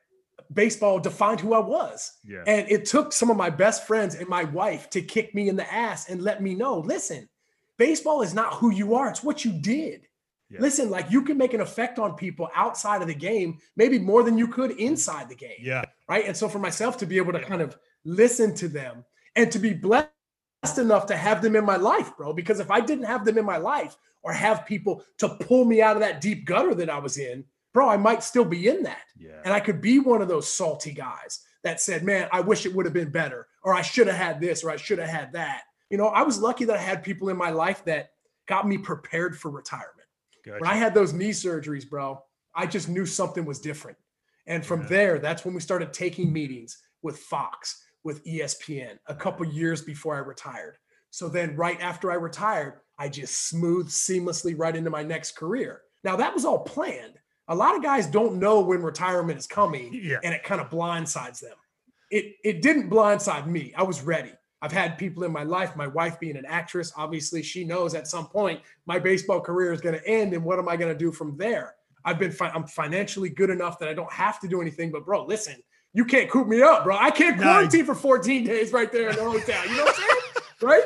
[0.54, 2.14] baseball defined who I was.
[2.24, 2.44] Yeah.
[2.46, 5.56] And it took some of my best friends and my wife to kick me in
[5.56, 7.28] the ass and let me know, listen,
[7.78, 9.10] baseball is not who you are.
[9.10, 10.08] It's what you did.
[10.54, 10.62] Yeah.
[10.62, 14.22] Listen, like you can make an effect on people outside of the game, maybe more
[14.22, 15.58] than you could inside the game.
[15.60, 15.84] Yeah.
[16.08, 16.26] Right.
[16.26, 19.04] And so for myself to be able to kind of listen to them
[19.36, 20.10] and to be blessed
[20.78, 23.46] enough to have them in my life, bro, because if I didn't have them in
[23.46, 27.00] my life or have people to pull me out of that deep gutter that I
[27.00, 29.06] was in, bro, I might still be in that.
[29.18, 29.42] Yeah.
[29.44, 32.76] And I could be one of those salty guys that said, man, I wish it
[32.76, 35.34] would have been better, or I should have had this, or I should have had
[35.34, 35.64] that.
[35.90, 38.12] You know, I was lucky that I had people in my life that
[38.48, 40.03] got me prepared for retirement.
[40.46, 40.60] Gotcha.
[40.60, 42.22] When I had those knee surgeries, bro,
[42.56, 43.98] I just knew something was different.
[44.46, 44.88] And from yeah.
[44.88, 50.16] there, that's when we started taking meetings with Fox, with ESPN, a couple years before
[50.16, 50.78] I retired.
[51.12, 55.82] So then, right after I retired, I just smoothed seamlessly right into my next career.
[56.04, 57.20] Now, that was all planned.
[57.48, 60.18] A lot of guys don't know when retirement is coming, yeah.
[60.24, 61.56] and it kind of blindsides them.
[62.10, 63.74] It, it didn't blindside me.
[63.76, 64.32] I was ready.
[64.64, 68.08] I've had people in my life, my wife being an actress, obviously she knows at
[68.08, 70.98] some point my baseball career is going to end and what am I going to
[70.98, 71.76] do from there?
[72.06, 75.04] I've been fi- I'm financially good enough that I don't have to do anything but
[75.06, 75.58] bro, listen,
[75.92, 76.96] you can't coop me up, bro.
[76.96, 79.68] I can't quarantine for 14 days right there in the hotel.
[79.68, 80.46] You know what I'm saying?
[80.62, 80.84] right?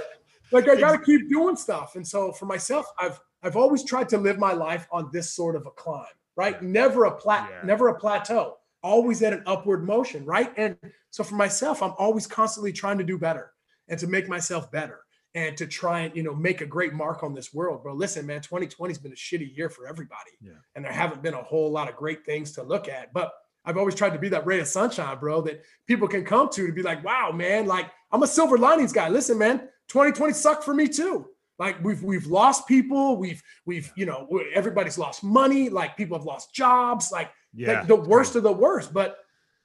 [0.51, 1.95] Like I got to keep doing stuff.
[1.95, 5.55] And so for myself, I've I've always tried to live my life on this sort
[5.55, 6.59] of a climb, right?
[6.63, 7.59] Never a plat yeah.
[7.63, 8.57] never a plateau.
[8.81, 10.51] Always at an upward motion, right?
[10.57, 10.77] And
[11.11, 13.53] so for myself, I'm always constantly trying to do better
[13.88, 15.02] and to make myself better
[15.36, 17.84] and to try and you know make a great mark on this world.
[17.84, 20.32] Bro listen man 2020 has been a shitty year for everybody.
[20.41, 20.54] Yeah.
[20.76, 23.13] and there haven't been a whole lot of great things to look at.
[23.13, 23.34] But
[23.65, 26.67] i've always tried to be that ray of sunshine bro that people can come to
[26.67, 29.10] to be like wow man like i'm a silver linings guy.
[29.10, 31.28] Listen man 2020 sucked for me too.
[31.60, 33.17] Like we've we've lost people.
[33.17, 35.69] We've we've you know everybody's lost money.
[35.69, 37.12] Like people have lost jobs.
[37.12, 37.82] Like yeah.
[37.82, 38.93] the, the worst of the worst.
[38.93, 39.17] But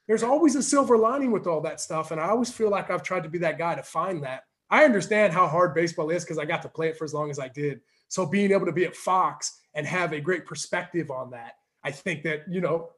[0.07, 2.11] there's always a silver lining with all that stuff.
[2.11, 4.43] And I always feel like I've tried to be that guy to find that.
[4.69, 7.29] I understand how hard baseball is because I got to play it for as long
[7.29, 7.81] as I did.
[8.07, 11.91] So being able to be at Fox and have a great perspective on that, I
[11.91, 12.89] think that, you know,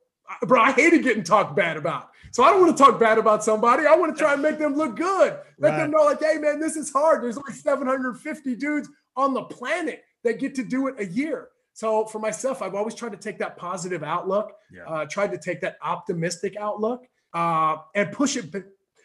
[0.44, 2.10] bro, I hated getting talked bad about.
[2.32, 3.86] So I don't want to talk bad about somebody.
[3.86, 5.38] I want to try and make them look good.
[5.60, 5.78] Let right.
[5.78, 7.24] them know, like, hey, man, this is hard.
[7.24, 11.50] There's only 750 dudes on the planet that get to do it a year.
[11.76, 14.86] So for myself, I've always tried to take that positive outlook, yeah.
[14.86, 18.46] uh, tried to take that optimistic outlook, uh, and push it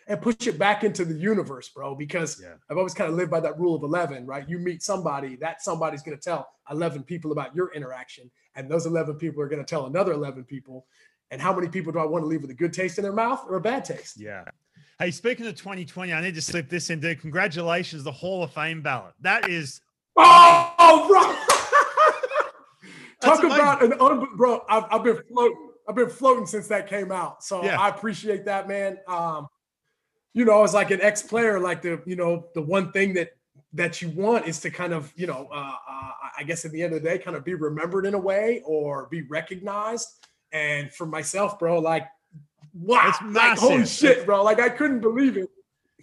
[0.06, 1.96] and push it back into the universe, bro.
[1.96, 2.54] Because yeah.
[2.70, 4.48] I've always kind of lived by that rule of eleven, right?
[4.48, 8.86] You meet somebody, that somebody's going to tell eleven people about your interaction, and those
[8.86, 10.86] eleven people are going to tell another eleven people.
[11.32, 13.12] And how many people do I want to leave with a good taste in their
[13.12, 14.20] mouth or a bad taste?
[14.20, 14.44] Yeah.
[15.00, 17.20] Hey, speaking of 2020, I need to slip this in, dude.
[17.20, 19.14] Congratulations, the Hall of Fame ballot.
[19.20, 19.80] That is.
[20.16, 21.49] Oh, bro.
[23.20, 24.64] Talk about an un- bro.
[24.68, 25.70] I've, I've been floating.
[25.88, 27.42] I've been floating since that came out.
[27.42, 27.80] So yeah.
[27.80, 28.98] I appreciate that, man.
[29.08, 29.48] Um,
[30.32, 33.30] you know, as like an ex-player, like the you know the one thing that
[33.72, 36.82] that you want is to kind of you know uh, uh, I guess at the
[36.82, 40.08] end of the day, kind of be remembered in a way or be recognized.
[40.52, 42.06] And for myself, bro, like
[42.74, 45.50] wow, like holy shit, bro, like I couldn't believe it.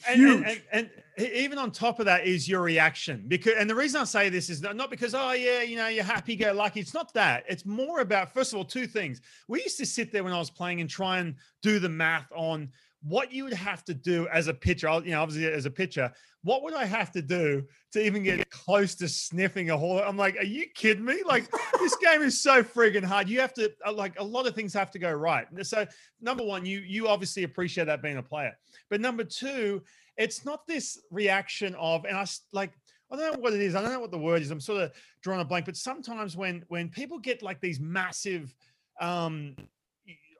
[0.06, 0.36] Huge.
[0.36, 3.26] And, and, and, and, even on top of that is your reaction.
[3.28, 6.04] Because and the reason i say this is not because oh yeah you know you're
[6.04, 6.80] happy go lucky.
[6.80, 7.44] It's not that.
[7.48, 9.22] It's more about first of all two things.
[9.48, 12.32] We used to sit there when i was playing and try and do the math
[12.36, 12.70] on
[13.04, 14.90] what you would have to do as a pitcher.
[15.04, 16.12] You know obviously as a pitcher
[16.44, 20.18] what would i have to do to even get close to sniffing a hole i'm
[20.18, 21.22] like are you kidding me?
[21.26, 21.50] Like
[21.80, 23.28] this game is so friggin' hard.
[23.28, 25.48] You have to uh, like a lot of things have to go right.
[25.64, 25.86] So
[26.22, 28.54] number one you you obviously appreciate that being a player.
[28.90, 29.82] But number two,
[30.18, 32.72] it's not this reaction of, and I like,
[33.12, 33.76] I don't know what it is.
[33.76, 34.52] I don't know what the word is.
[34.52, 35.66] I'm sort of drawing a blank.
[35.66, 38.54] But sometimes when when people get like these massive
[39.00, 39.56] um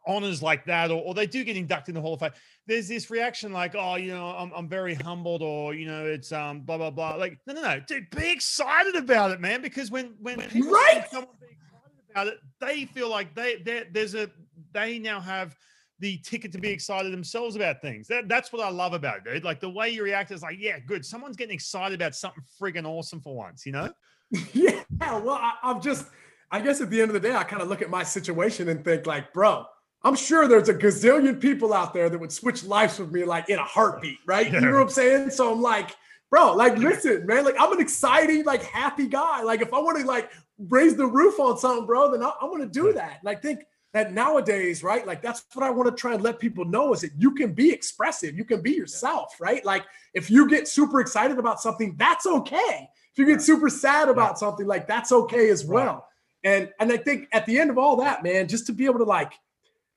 [0.06, 2.32] honors like that, or, or they do get inducted in the Hall of Fame,
[2.66, 6.32] there's this reaction like, oh, you know, I'm, I'm very humbled, or you know, it's
[6.32, 7.16] um blah blah blah.
[7.16, 9.62] Like, no, no, no, dude, be excited about it, man.
[9.62, 11.06] Because when when people right.
[11.10, 14.30] someone be excited about it, they feel like they there's a
[14.74, 15.56] they now have
[16.00, 18.08] the ticket to be excited themselves about things.
[18.08, 19.44] That, that's what I love about it, dude.
[19.44, 21.06] Like the way you react is like, yeah, good.
[21.06, 23.92] Someone's getting excited about something friggin' awesome for once, you know?
[24.54, 24.84] yeah.
[25.00, 26.08] Well, I, I'm just,
[26.52, 28.70] I guess at the end of the day, I kind of look at my situation
[28.70, 29.66] and think like, bro,
[30.04, 33.50] I'm sure there's a gazillion people out there that would switch lives with me like
[33.50, 34.52] in a heartbeat, right?
[34.52, 35.32] You know what I'm saying?
[35.32, 35.96] So I'm like,
[36.30, 39.42] bro, like, listen, man, like I'm an exciting, like happy guy.
[39.42, 40.30] Like if I want to like
[40.60, 43.20] raise the roof on something, bro, then I, am going to do that.
[43.22, 45.06] And I think that nowadays, right?
[45.08, 47.54] Like that's what I want to try and let people know is that you can
[47.54, 49.64] be expressive, you can be yourself, right?
[49.66, 52.90] Like if you get super excited about something, that's okay.
[53.12, 56.08] If you get super sad about something, like that's okay as well.
[56.44, 59.00] And and I think at the end of all that, man, just to be able
[59.00, 59.34] to like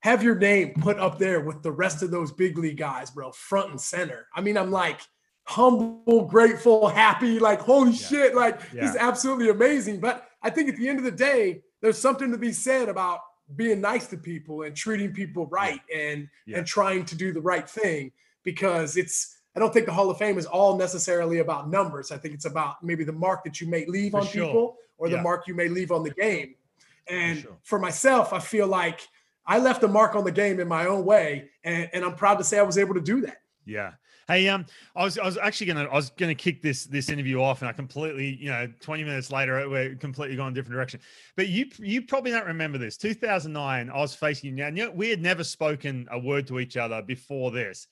[0.00, 3.33] have your name put up there with the rest of those big league guys, bro,
[3.33, 4.26] front and center.
[4.35, 5.00] I mean, I'm like
[5.44, 8.07] humble, grateful, happy, like holy yeah.
[8.09, 8.83] shit, like yeah.
[8.83, 10.00] this is absolutely amazing.
[10.00, 13.20] But I think at the end of the day, there's something to be said about
[13.57, 16.59] being nice to people and treating people right and yeah.
[16.59, 18.13] and trying to do the right thing
[18.45, 22.13] because it's I don't think the Hall of Fame is all necessarily about numbers.
[22.13, 24.47] I think it's about maybe the mark that you may leave for on sure.
[24.47, 25.17] people or yeah.
[25.17, 26.55] the mark you may leave on the game.
[27.09, 27.57] And for, sure.
[27.65, 29.01] for, myself, I feel like
[29.45, 32.37] I left a mark on the game in my own way, and, and I'm proud
[32.37, 33.39] to say I was able to do that.
[33.65, 33.93] Yeah.
[34.31, 34.64] Hey, um,
[34.95, 37.69] I was I was actually gonna I was gonna kick this this interview off, and
[37.69, 41.01] I completely, you know, twenty minutes later we're completely going a different direction.
[41.35, 42.97] But you you probably don't remember this.
[42.97, 44.71] 2009, I was facing you.
[44.71, 47.88] Now we had never spoken a word to each other before this.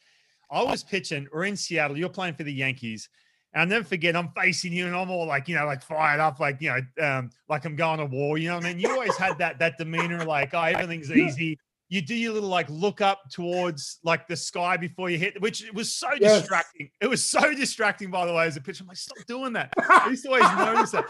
[0.48, 1.26] I was pitching.
[1.32, 1.98] We're in Seattle.
[1.98, 3.08] You're playing for the Yankees.
[3.52, 6.20] And I'll never forget, I'm facing you and I'm all like, you know, like fired
[6.20, 8.36] up, like, you know, um, like I'm going to war.
[8.36, 8.78] You know what I mean?
[8.78, 12.68] You always had that that demeanor, like, oh, everything's easy you do your little like
[12.68, 16.40] look up towards like the sky before you hit, which was so yes.
[16.40, 16.90] distracting.
[17.00, 18.84] It was so distracting, by the way, as a pitcher.
[18.84, 19.72] I'm like, stop doing that.
[19.78, 21.06] I used to always notice that.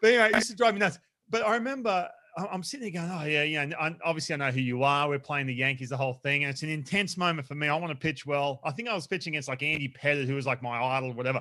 [0.00, 0.98] But anyway, it used to drive me nuts.
[1.30, 3.62] But I remember I'm sitting there going, oh yeah, yeah.
[3.62, 5.08] And obviously, I know who you are.
[5.08, 7.68] We're playing the Yankees, the whole thing, and it's an intense moment for me.
[7.68, 8.60] I want to pitch well.
[8.64, 11.40] I think I was pitching against like Andy Pettitte, who was like my idol, whatever.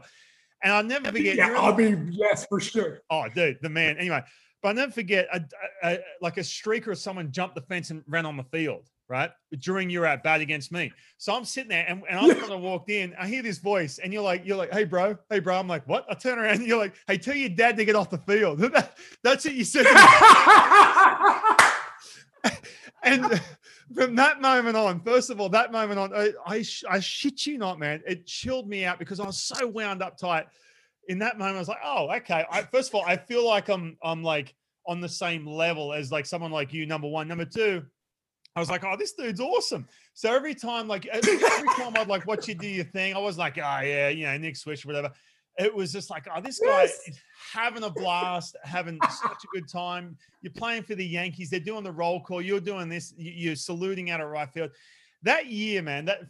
[0.64, 1.36] And I'll never forget.
[1.36, 3.02] Yeah, I mean, yes, for sure.
[3.10, 3.98] Oh, dude, the man.
[3.98, 4.24] Anyway,
[4.66, 5.44] but I'll never forget, a,
[5.84, 9.30] a, like a streaker or someone jumped the fence and ran on the field right?
[9.60, 10.92] During your at bat against me.
[11.20, 13.14] So I'm sitting there and, and I'm kind of walked in.
[13.20, 15.60] I hear this voice, and you're like, you're like, hey bro, hey bro.
[15.60, 16.08] I'm like, what?
[16.10, 18.60] I turn around and you're like, hey, tell your dad to get off the field.
[19.24, 19.86] that's what you said.
[23.04, 23.40] and
[23.94, 27.60] from that moment on, first of all, that moment on, I, I, I shit you
[27.60, 30.48] not, man, it chilled me out because I was so wound up tight.
[31.08, 32.46] In that moment, I was like, oh, okay.
[32.52, 34.56] I, first of all, I feel like I'm I'm like
[34.88, 37.28] on the same level as like someone like you, number one.
[37.28, 37.84] Number two,
[38.56, 39.88] I was like, oh, this dude's awesome.
[40.14, 43.38] So every time, like every time I'd like watch you do your thing, I was
[43.38, 45.12] like, oh yeah, you know, Nick Swish, whatever.
[45.58, 47.00] it was just like, oh, this guy yes.
[47.08, 47.20] is
[47.54, 50.18] having a blast, having such a good time.
[50.42, 51.50] You're playing for the Yankees.
[51.50, 52.42] They're doing the roll call.
[52.42, 53.14] You're doing this.
[53.18, 54.72] You're saluting out of right field.
[55.24, 56.06] That year, man.
[56.06, 56.22] That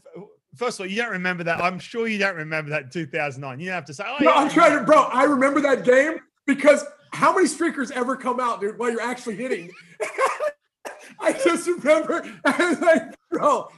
[0.55, 1.61] first of all, you don't remember that.
[1.61, 3.59] I'm sure you don't remember that in 2009.
[3.59, 5.03] You have to say, oh, no, yeah, I'm trying to, bro.
[5.03, 9.35] I remember that game because how many streakers ever come out, dude, while you're actually
[9.35, 9.71] hitting?
[11.19, 13.69] I just remember, I was like, bro,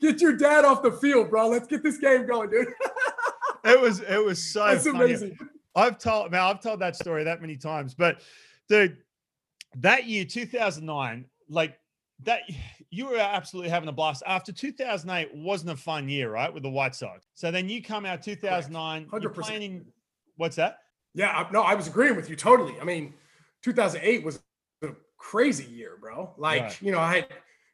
[0.00, 1.48] get your dad off the field, bro.
[1.48, 2.68] Let's get this game going, dude.
[3.64, 5.04] it was it was so That's funny.
[5.04, 5.38] amazing.
[5.74, 8.22] I've told man, I've told that story that many times, but
[8.68, 8.98] dude,
[9.76, 11.78] that year, 2009, like
[12.24, 12.40] that
[12.90, 14.22] you were absolutely having a blast.
[14.26, 17.26] After 2008 wasn't a fun year, right, with the White Sox.
[17.34, 19.34] So then you come out 2009, 100%.
[19.34, 19.86] playing in
[20.36, 20.78] what's that?
[21.14, 22.74] Yeah, no, I was agreeing with you totally.
[22.80, 23.14] I mean,
[23.62, 24.40] 2008 was
[24.82, 26.34] a crazy year, bro.
[26.36, 26.82] Like, right.
[26.82, 27.26] you know, I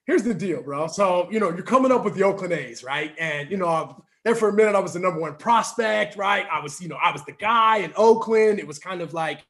[0.06, 0.86] here's the deal, bro.
[0.86, 3.14] So, you know, you're coming up with the Oakland A's, right?
[3.18, 6.46] And, you know, there for a minute, I was the number one prospect, right?
[6.50, 8.58] I was, you know, I was the guy in Oakland.
[8.58, 9.44] It was kind of like,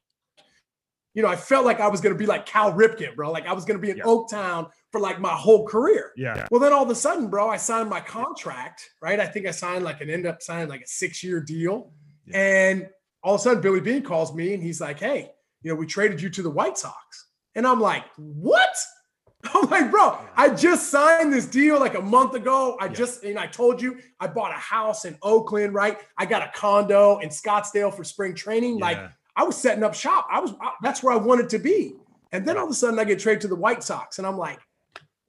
[1.13, 3.31] you know, I felt like I was going to be like Cal Ripken, bro.
[3.31, 4.03] Like I was going to be in yeah.
[4.03, 6.11] Oaktown for like my whole career.
[6.15, 6.47] Yeah.
[6.51, 9.19] Well, then all of a sudden, bro, I signed my contract, right?
[9.19, 11.91] I think I signed like an end up signing like a six year deal.
[12.27, 12.37] Yeah.
[12.37, 12.89] And
[13.23, 15.31] all of a sudden, Billy Beane calls me and he's like, hey,
[15.63, 17.29] you know, we traded you to the White Sox.
[17.55, 18.69] And I'm like, what?
[19.55, 22.77] I'm like, bro, I just signed this deal like a month ago.
[22.79, 22.93] I yeah.
[22.93, 25.97] just, and I told you, I bought a house in Oakland, right?
[26.19, 28.77] I got a condo in Scottsdale for spring training.
[28.77, 28.85] Yeah.
[28.85, 28.99] Like,
[29.35, 30.27] I was setting up shop.
[30.31, 31.95] I was, I, that's where I wanted to be.
[32.31, 34.37] And then all of a sudden, I get traded to the White Sox, and I'm
[34.37, 34.59] like,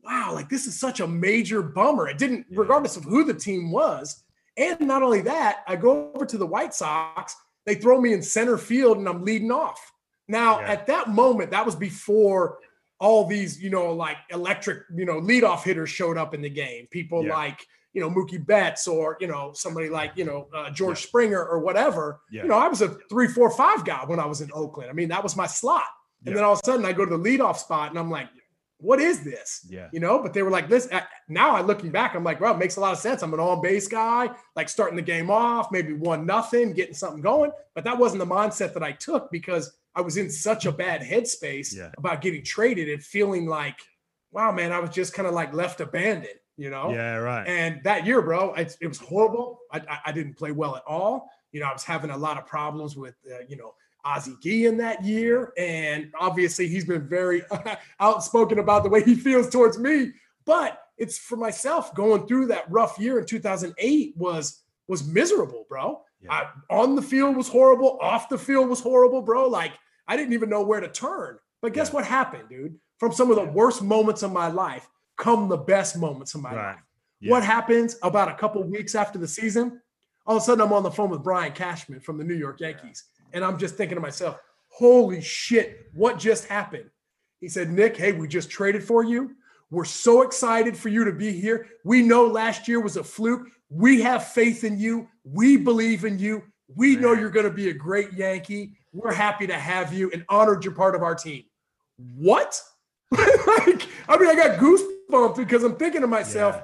[0.04, 2.08] wow, like this is such a major bummer.
[2.08, 2.58] It didn't, yeah.
[2.60, 4.22] regardless of who the team was.
[4.56, 7.34] And not only that, I go over to the White Sox,
[7.66, 9.92] they throw me in center field, and I'm leading off.
[10.28, 12.58] Now, at that moment, that was before
[12.98, 16.86] all these, you know, like electric, you know, leadoff hitters showed up in the game.
[16.90, 17.34] People yeah.
[17.34, 21.06] like, you know, Mookie Betts or, you know, somebody like, you know, uh, George yeah.
[21.08, 22.20] Springer or whatever.
[22.30, 22.42] Yeah.
[22.42, 24.88] You know, I was a three, four, five guy when I was in Oakland.
[24.88, 25.84] I mean, that was my slot.
[26.26, 28.28] And then all of a sudden I go to the leadoff spot and I'm like,
[28.84, 29.66] what is this?
[29.68, 29.88] Yeah.
[29.92, 30.88] You know, but they were like, this
[31.26, 33.22] now I looking back, I'm like, well, it makes a lot of sense.
[33.22, 37.22] I'm an on base guy, like starting the game off, maybe one nothing, getting something
[37.22, 37.50] going.
[37.74, 41.00] But that wasn't the mindset that I took because I was in such a bad
[41.00, 41.92] headspace yeah.
[41.96, 43.78] about getting traded and feeling like,
[44.32, 46.92] wow, man, I was just kind of like left abandoned, you know?
[46.92, 47.46] Yeah, right.
[47.48, 49.60] And that year, bro, it, it was horrible.
[49.72, 51.30] I, I, didn't play well at all.
[51.52, 54.76] You know, I was having a lot of problems with, uh, you know, Ozzie Guillen
[54.78, 55.52] that year.
[55.56, 57.42] And obviously, he's been very
[58.00, 60.12] outspoken about the way he feels towards me.
[60.44, 66.02] But it's for myself going through that rough year in 2008 was was miserable, bro.
[66.20, 66.32] Yeah.
[66.32, 67.98] I, on the field was horrible.
[68.00, 69.48] Off the field was horrible, bro.
[69.48, 69.72] Like
[70.06, 71.38] I didn't even know where to turn.
[71.62, 71.94] But guess yeah.
[71.94, 72.78] what happened, dude?
[72.98, 76.54] From some of the worst moments of my life come the best moments of my
[76.54, 76.66] right.
[76.74, 76.82] life.
[77.20, 77.30] Yeah.
[77.30, 79.80] What happens about a couple weeks after the season?
[80.26, 82.60] All of a sudden, I'm on the phone with Brian Cashman from the New York
[82.60, 83.04] Yankees.
[83.34, 86.88] And I'm just thinking to myself, holy shit, what just happened?
[87.40, 89.32] He said, Nick, hey, we just traded for you.
[89.70, 91.66] We're so excited for you to be here.
[91.84, 93.48] We know last year was a fluke.
[93.68, 95.08] We have faith in you.
[95.24, 96.44] We believe in you.
[96.68, 97.02] We Man.
[97.02, 98.72] know you're going to be a great Yankee.
[98.92, 101.42] We're happy to have you and honored you're part of our team.
[101.96, 102.60] What?
[103.10, 106.62] like, I mean, I got goosebumps because I'm thinking to myself, yeah.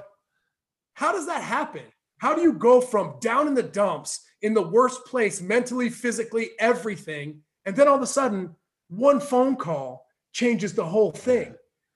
[0.93, 1.83] how does that happen?
[2.21, 6.51] How do you go from down in the dumps in the worst place, mentally, physically,
[6.59, 8.55] everything, and then all of a sudden,
[8.89, 11.55] one phone call changes the whole thing?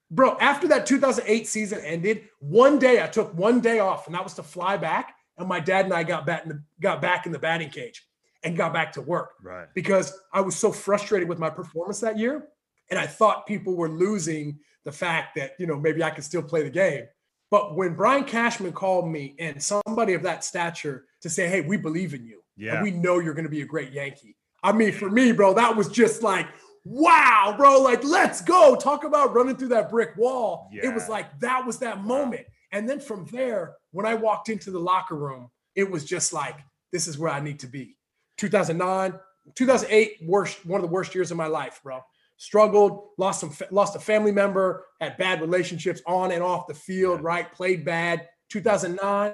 [0.09, 4.23] Bro, after that 2008 season ended, one day I took one day off, and that
[4.23, 5.13] was to fly back.
[5.37, 8.03] And my dad and I got back in the got back in the batting cage
[8.43, 9.33] and got back to work.
[9.43, 9.67] Right.
[9.75, 12.47] Because I was so frustrated with my performance that year.
[12.89, 16.43] And I thought people were losing the fact that, you know, maybe I could still
[16.43, 17.03] play the game.
[17.51, 21.77] But when Brian Cashman called me and somebody of that stature to say, hey, we
[21.77, 22.41] believe in you.
[22.57, 22.75] Yeah.
[22.75, 24.35] And we know you're going to be a great Yankee.
[24.63, 26.47] I mean, for me, bro, that was just like,
[26.85, 28.75] wow, bro, like, let's go.
[28.75, 30.69] Talk about running through that brick wall.
[30.71, 30.87] Yeah.
[30.87, 32.45] It was like, that was that moment.
[32.71, 36.57] And then from there, when I walked into the locker room, it was just like,
[36.91, 37.97] this is where I need to be.
[38.37, 39.19] 2009,
[39.53, 42.01] 2008, worst one of the worst years of my life, bro.
[42.37, 47.21] Struggled, lost some, lost a family member, had bad relationships on and off the field,
[47.21, 47.51] right?
[47.53, 48.27] Played bad.
[48.49, 49.33] 2009,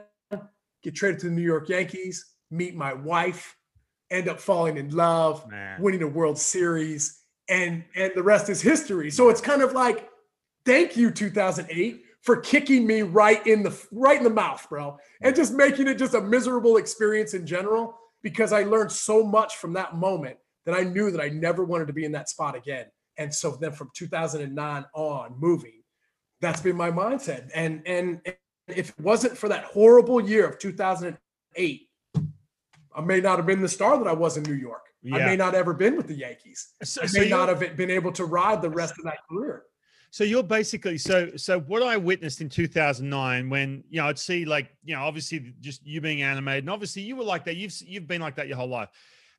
[0.83, 3.55] get traded to the New York Yankees, meet my wife,
[4.09, 5.81] end up falling in love, Man.
[5.81, 9.09] winning a World Series, and and the rest is history.
[9.11, 10.09] So it's kind of like,
[10.65, 15.35] thank you, 2008 for kicking me right in the right in the mouth, bro, and
[15.35, 19.73] just making it just a miserable experience in general because I learned so much from
[19.73, 22.86] that moment that I knew that I never wanted to be in that spot again.
[23.18, 25.82] And so then from 2009 on, moving,
[26.39, 27.49] that's been my mindset.
[27.53, 28.22] And and
[28.68, 31.89] if it wasn't for that horrible year of 2008,
[32.93, 34.86] I may not have been the star that I was in New York.
[35.03, 35.18] Yeah.
[35.18, 36.74] I may not ever been with the Yankees.
[36.84, 39.64] So, I may so not have been able to ride the rest of that career.
[40.12, 44.43] So you're basically so so what I witnessed in 2009 when you know I'd see
[44.43, 47.74] like you know obviously just you being animated and obviously you were like that you've
[47.82, 48.89] you've been like that your whole life,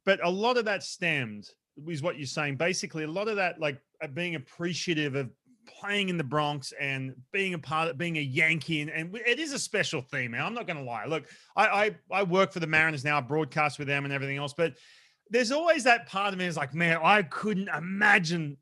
[0.04, 1.48] but a lot of that stemmed
[1.88, 5.30] is what you're saying basically a lot of that like uh, being appreciative of
[5.78, 9.38] playing in the Bronx and being a part of being a Yankee and, and it
[9.38, 11.24] is a special theme man I'm not going to lie look
[11.56, 14.52] I, I I work for the Mariners now I broadcast with them and everything else
[14.52, 14.74] but
[15.30, 18.56] there's always that part of me is like man I couldn't imagine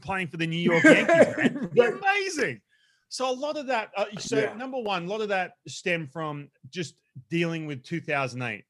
[0.00, 2.60] playing for the New York Yankees, amazing.
[3.08, 3.90] So a lot of that.
[3.96, 4.54] Uh, so yeah.
[4.54, 6.94] number one, a lot of that stemmed from just
[7.30, 8.64] dealing with 2008,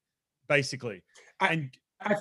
[0.48, 1.02] basically.
[1.40, 1.70] And
[2.00, 2.16] I,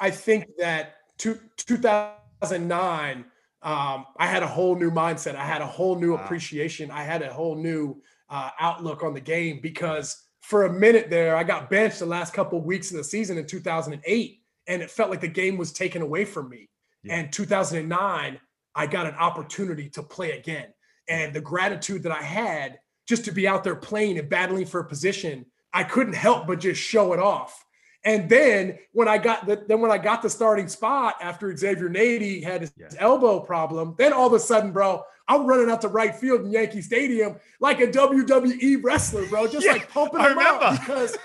[0.00, 3.24] I think that two, 2009,
[3.62, 5.34] um, I had a whole new mindset.
[5.34, 6.22] I had a whole new wow.
[6.22, 6.90] appreciation.
[6.90, 11.36] I had a whole new uh, outlook on the game because for a minute there,
[11.36, 14.90] I got benched the last couple of weeks of the season in 2008, and it
[14.90, 16.68] felt like the game was taken away from me.
[17.02, 17.16] Yeah.
[17.16, 18.38] And 2009,
[18.74, 20.68] I got an opportunity to play again.
[21.08, 24.80] And the gratitude that I had just to be out there playing and battling for
[24.80, 27.64] a position, I couldn't help but just show it off.
[28.06, 31.90] And then when I got the then when I got the starting spot after Xavier
[31.90, 32.86] Nady had his yeah.
[32.98, 36.52] elbow problem, then all of a sudden, bro, I'm running out to right field in
[36.52, 40.78] Yankee Stadium like a WWE wrestler, bro, just yeah, like pumping I remember.
[40.78, 41.18] because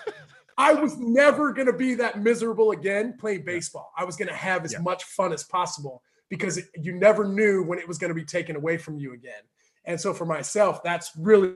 [0.57, 3.91] I was never going to be that miserable again playing baseball.
[3.95, 4.79] I was going to have as yeah.
[4.79, 8.55] much fun as possible because you never knew when it was going to be taken
[8.55, 9.43] away from you again.
[9.85, 11.53] And so for myself, that's really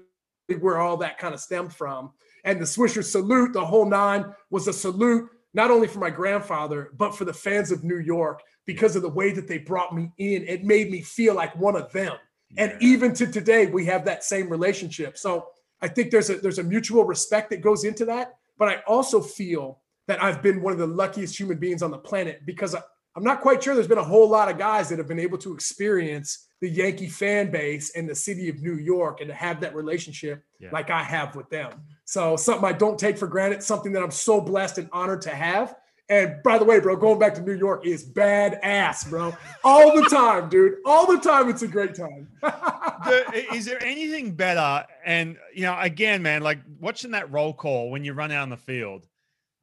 [0.60, 2.12] where all that kind of stemmed from.
[2.46, 6.92] And the Swisher salute, the whole nine, was a salute not only for my grandfather,
[6.98, 10.12] but for the fans of New York because of the way that they brought me
[10.18, 10.44] in.
[10.44, 12.14] It made me feel like one of them.
[12.52, 12.66] Yeah.
[12.66, 15.18] And even to today, we have that same relationship.
[15.18, 15.48] So
[15.82, 18.36] I think there's a there's a mutual respect that goes into that.
[18.58, 21.98] But I also feel that I've been one of the luckiest human beings on the
[21.98, 22.76] planet because
[23.16, 25.38] I'm not quite sure there's been a whole lot of guys that have been able
[25.40, 29.62] to experience the Yankee fan base and the city of New York and to have
[29.62, 30.70] that relationship yeah.
[30.72, 31.72] like I have with them.
[32.06, 35.30] So something I don't take for granted, something that I'm so blessed and honored to
[35.30, 35.76] have.
[36.08, 39.36] And by the way, bro, going back to New York is badass, bro.
[39.64, 40.76] All the time, dude.
[40.86, 41.50] All the time.
[41.50, 42.28] It's a great time.
[42.42, 44.86] the, is there anything better?
[45.04, 48.50] And, you know, again, man, like watching that roll call when you run out on
[48.50, 49.08] the field.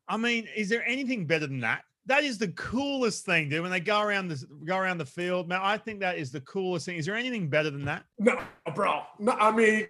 [0.09, 1.85] I mean, is there anything better than that?
[2.07, 3.63] That is the coolest thing, dude.
[3.63, 6.41] When they go around the go around the field, man, I think that is the
[6.41, 6.97] coolest thing.
[6.97, 8.05] Is there anything better than that?
[8.19, 8.41] No,
[8.75, 9.03] bro.
[9.19, 9.89] No, I mean,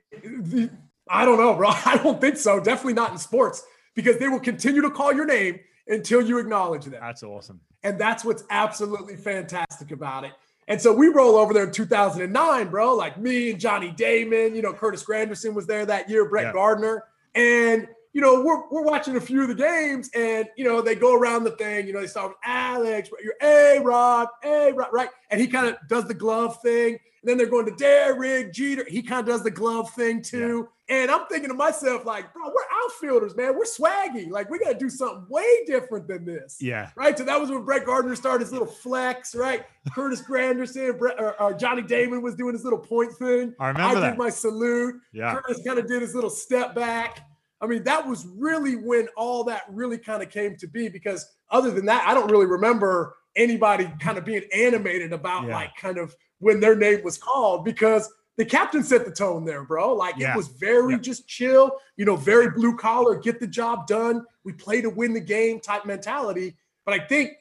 [1.08, 1.68] I don't know, bro.
[1.86, 2.60] I don't think so.
[2.60, 6.84] Definitely not in sports because they will continue to call your name until you acknowledge
[6.84, 6.98] them.
[7.00, 7.60] That's awesome.
[7.82, 10.32] And that's what's absolutely fantastic about it.
[10.68, 12.94] And so we roll over there in 2009, bro.
[12.94, 16.52] Like me and Johnny Damon, you know, Curtis Granderson was there that year, Brett yeah.
[16.52, 17.04] Gardner.
[17.34, 20.94] And, you know, we're, we're watching a few of the games and, you know, they
[20.94, 24.88] go around the thing, you know, they start with Alex, you're A Rod, A Rod,
[24.92, 25.08] right?
[25.30, 26.98] And he kind of does the glove thing.
[27.22, 28.84] And then they're going to Derek Jeter.
[28.88, 30.68] He kind of does the glove thing too.
[30.88, 31.02] Yeah.
[31.02, 33.56] And I'm thinking to myself, like, bro, we're outfielders, man.
[33.56, 34.28] We're swaggy.
[34.28, 36.58] Like, we got to do something way different than this.
[36.60, 36.90] Yeah.
[36.96, 37.16] Right.
[37.16, 39.64] So that was when Brett Gardner started his little flex, right?
[39.94, 43.54] Curtis Granderson, Brett, or, or, Johnny Damon was doing his little point thing.
[43.58, 44.10] I remember I that.
[44.10, 44.96] did my salute.
[45.12, 45.34] Yeah.
[45.34, 47.20] Curtis kind of did his little step back.
[47.62, 51.24] I mean, that was really when all that really kind of came to be because
[51.48, 55.54] other than that, I don't really remember anybody kind of being animated about yeah.
[55.54, 59.62] like kind of when their name was called because the captain set the tone there,
[59.62, 59.94] bro.
[59.94, 60.32] Like yeah.
[60.32, 61.00] it was very yeah.
[61.00, 64.24] just chill, you know, very blue collar, get the job done.
[64.44, 66.56] We play to win the game type mentality.
[66.84, 67.32] But I think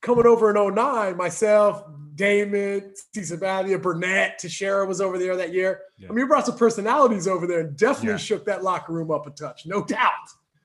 [0.00, 1.84] coming over in 09, myself,
[2.14, 3.20] Damon, C.
[3.20, 5.80] Sabathia, Burnett, Teixeira was over there that year.
[5.98, 6.08] Yeah.
[6.08, 9.26] I mean, you brought some personalities over there and definitely shook that locker room up
[9.26, 10.10] a touch, no doubt.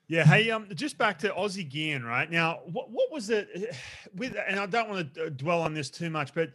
[0.08, 0.24] Yeah.
[0.24, 2.60] Hey, um, just back to Ozzie Guillen, right now.
[2.70, 3.74] What what was it
[4.14, 4.36] with?
[4.48, 6.50] And I don't want to dwell on this too much, but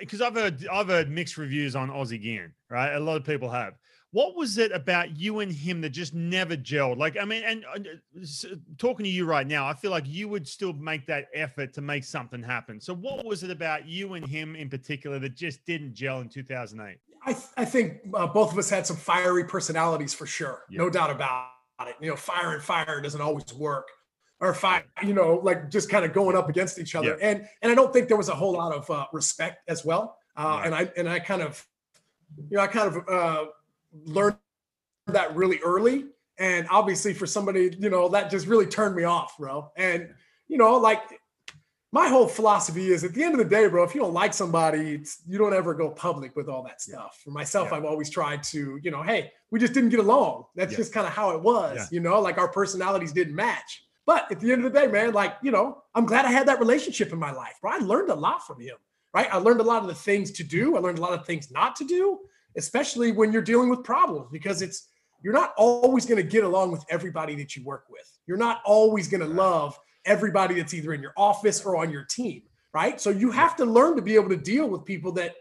[0.00, 2.94] because I've heard I've heard mixed reviews on Ozzie Guillen, right?
[2.94, 3.74] A lot of people have.
[4.14, 6.98] What was it about you and him that just never gelled?
[6.98, 10.46] Like, I mean, and uh, talking to you right now, I feel like you would
[10.46, 12.80] still make that effort to make something happen.
[12.80, 16.28] So, what was it about you and him in particular that just didn't gel in
[16.28, 16.96] 2008?
[17.26, 20.78] I, th- I think uh, both of us had some fiery personalities for sure, yep.
[20.78, 21.48] no doubt about
[21.80, 21.96] it.
[22.00, 23.88] You know, fire and fire doesn't always work
[24.38, 27.18] or fight, you know, like just kind of going up against each other.
[27.20, 27.30] Yeah.
[27.30, 30.18] And and I don't think there was a whole lot of uh, respect as well.
[30.36, 31.66] Uh, And I and I kind of,
[32.48, 33.46] you know, I kind of uh,
[34.04, 34.36] learned
[35.06, 36.06] that really early.
[36.38, 39.70] And obviously, for somebody, you know, that just really turned me off, bro.
[39.76, 40.12] And
[40.48, 41.00] you know, like
[41.92, 44.34] my whole philosophy is at the end of the day, bro, if you don't like
[44.34, 47.20] somebody, you don't ever go public with all that stuff.
[47.22, 47.76] For myself, yeah.
[47.76, 50.46] I've always tried to, you know, hey, we just didn't get along.
[50.56, 50.78] That's yeah.
[50.78, 51.86] just kind of how it was, yeah.
[51.92, 53.84] you know, like our personalities didn't match.
[54.06, 56.48] But at the end of the day, man, like, you know, I'm glad I had
[56.48, 57.70] that relationship in my life, bro.
[57.70, 58.74] I learned a lot from him,
[59.14, 59.32] right?
[59.32, 60.76] I learned a lot of the things to do.
[60.76, 62.18] I learned a lot of things not to do,
[62.56, 64.88] especially when you're dealing with problems because it's,
[65.22, 68.10] you're not always going to get along with everybody that you work with.
[68.26, 72.04] You're not always going to love everybody that's either in your office or on your
[72.04, 72.42] team,
[72.72, 73.00] right?
[73.00, 75.34] So you have to learn to be able to deal with people that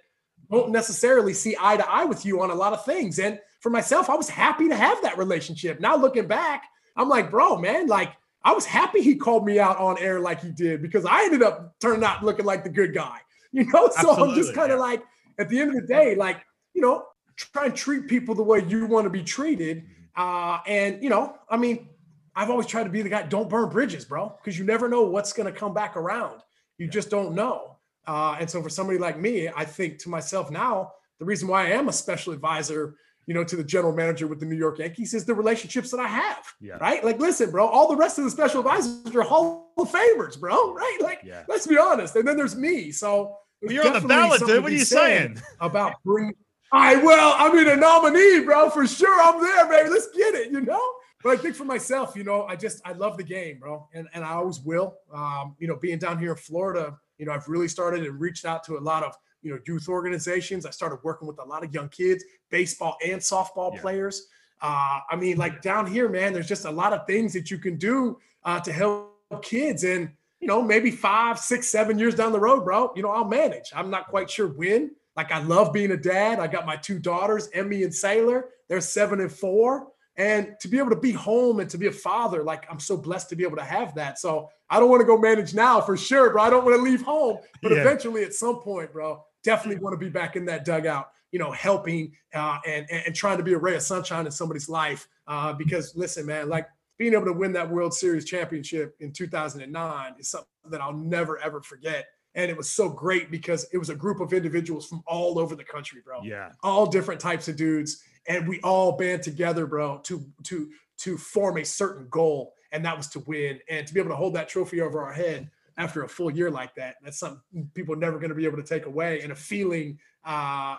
[0.52, 3.20] don't necessarily see eye to eye with you on a lot of things.
[3.20, 5.80] And for myself, I was happy to have that relationship.
[5.80, 6.64] Now looking back,
[6.96, 10.42] I'm like, bro, man, like I was happy he called me out on air like
[10.42, 13.18] he did because I ended up turning out looking like the good guy.
[13.56, 14.84] You know, so Absolutely, I'm just kind of yeah.
[14.84, 15.04] like,
[15.38, 16.44] at the end of the day, like,
[16.74, 17.06] you know,
[17.36, 19.84] try and treat people the way you want to be treated.
[20.16, 21.90] Uh, and you know, I mean,
[22.36, 25.04] I've always tried to be the guy, don't burn bridges, bro, because you never know
[25.04, 26.42] what's going to come back around.
[26.78, 27.78] You just don't know.
[28.06, 31.68] Uh, and so for somebody like me, I think to myself now, the reason why
[31.68, 32.96] I am a special advisor,
[33.28, 36.00] you know, to the general manager with the New York Yankees is the relationships that
[36.00, 36.46] I have.
[36.60, 36.78] Yeah.
[36.78, 37.04] Right.
[37.04, 40.74] Like, listen, bro, all the rest of the special advisors are Hall of Famers, bro.
[40.74, 40.98] Right.
[41.02, 41.44] Like, yeah.
[41.48, 42.16] let's be honest.
[42.16, 42.92] And then there's me.
[42.92, 44.64] So you're on the ballot, dude.
[44.64, 46.34] What are you saying about bringing?
[46.74, 49.22] I well, I'm in a nominee, bro, for sure.
[49.22, 49.90] I'm there, baby.
[49.92, 50.82] Let's get it, you know.
[51.24, 54.08] But I think for myself, you know, I just I love the game, bro, and
[54.14, 54.98] and I always will.
[55.14, 58.44] Um, you know, being down here in Florida, you know, I've really started and reached
[58.46, 59.14] out to a lot of
[59.44, 60.66] you know youth organizations.
[60.66, 63.82] I started working with a lot of young kids, baseball and softball yeah.
[63.82, 64.28] players.
[64.60, 67.60] Uh, I mean, like down here, man, there's just a lot of things that you
[67.60, 69.14] can do uh, to help
[69.44, 70.10] kids, and
[70.40, 73.72] you know, maybe five, six, seven years down the road, bro, you know, I'll manage.
[73.76, 74.92] I'm not quite sure when.
[75.16, 76.40] Like, I love being a dad.
[76.40, 78.50] I got my two daughters, Emmy and Sailor.
[78.68, 79.88] They're seven and four.
[80.16, 82.96] And to be able to be home and to be a father, like I'm so
[82.96, 84.20] blessed to be able to have that.
[84.20, 86.44] So I don't want to go manage now for sure, bro.
[86.44, 87.80] I don't want to leave home, but yeah.
[87.80, 91.52] eventually at some point, bro, definitely want to be back in that dugout, you know,
[91.52, 95.08] helping uh, and, and trying to be a ray of sunshine in somebody's life.
[95.28, 96.68] Uh, because listen, man, like
[97.00, 101.40] being able to win that World Series championship in 2009 is something that I'll never
[101.40, 102.06] ever forget.
[102.36, 105.56] And it was so great because it was a group of individuals from all over
[105.56, 106.24] the country, bro.
[106.24, 106.52] Yeah.
[106.64, 110.70] All different types of dudes and we all band together, bro, to to
[111.00, 114.16] to form a certain goal, and that was to win and to be able to
[114.16, 116.96] hold that trophy over our head after a full year like that.
[117.04, 120.00] That's something people are never going to be able to take away, and a feeling
[120.24, 120.78] uh,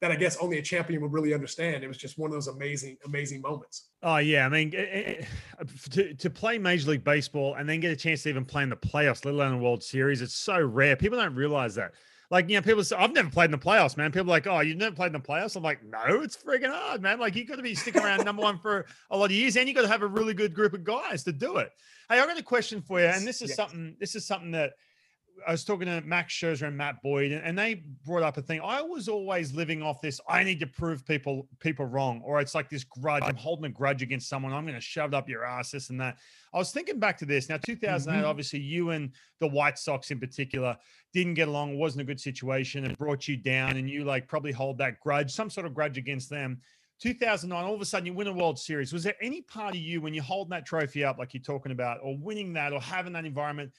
[0.00, 1.84] that I guess only a champion would really understand.
[1.84, 3.90] It was just one of those amazing, amazing moments.
[4.02, 5.26] Oh yeah, I mean, it, it,
[5.90, 8.70] to to play Major League Baseball and then get a chance to even play in
[8.70, 10.96] the playoffs, let alone the World Series, it's so rare.
[10.96, 11.92] People don't realize that.
[12.30, 14.12] Like, you know, people say, I've never played in the playoffs, man.
[14.12, 15.56] People like, oh, you've never played in the playoffs?
[15.56, 17.18] I'm like, no, it's freaking hard, man.
[17.18, 19.68] Like, you got to be sticking around number one for a lot of years, and
[19.68, 21.72] you got to have a really good group of guys to do it.
[22.08, 24.74] Hey, I got a question for you, and this is something, this is something that
[25.46, 28.60] I was talking to Max Scherzer and Matt Boyd, and they brought up a thing.
[28.62, 30.20] I was always living off this.
[30.28, 33.22] I need to prove people people wrong, or it's like this grudge.
[33.24, 34.52] I'm holding a grudge against someone.
[34.52, 36.18] I'm going to shove it up your ass, this and that.
[36.52, 37.48] I was thinking back to this.
[37.48, 38.28] Now, 2008, mm-hmm.
[38.28, 40.76] obviously, you and the White Sox in particular
[41.12, 41.74] didn't get along.
[41.74, 42.84] It wasn't a good situation.
[42.84, 45.98] It brought you down, and you like probably hold that grudge, some sort of grudge
[45.98, 46.60] against them.
[47.00, 48.92] 2009, all of a sudden you win a World Series.
[48.92, 51.72] Was there any part of you when you're holding that trophy up, like you're talking
[51.72, 53.72] about, or winning that, or having that environment?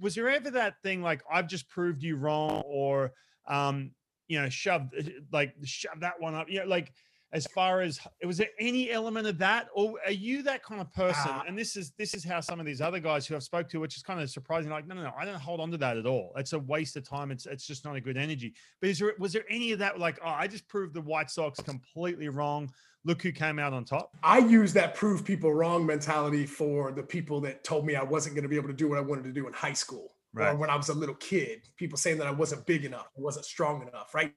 [0.00, 3.12] Was there ever that thing like I've just proved you wrong or
[3.48, 3.92] um
[4.28, 6.92] you know shoved eh, like shove that one up you know like
[7.32, 10.92] as far as was there any element of that or are you that kind of
[10.92, 13.42] person uh, and this is this is how some of these other guys who i've
[13.42, 15.70] spoke to which is kind of surprising like no no no i don't hold on
[15.70, 18.16] to that at all it's a waste of time it's it's just not a good
[18.16, 21.00] energy but is there was there any of that like oh i just proved the
[21.00, 22.70] white sox completely wrong
[23.04, 24.16] look who came out on top.
[24.22, 28.34] I use that prove people wrong mentality for the people that told me I wasn't
[28.34, 30.52] going to be able to do what I wanted to do in high school right.
[30.52, 31.68] or when I was a little kid.
[31.76, 34.32] People saying that I wasn't big enough, I wasn't strong enough, right?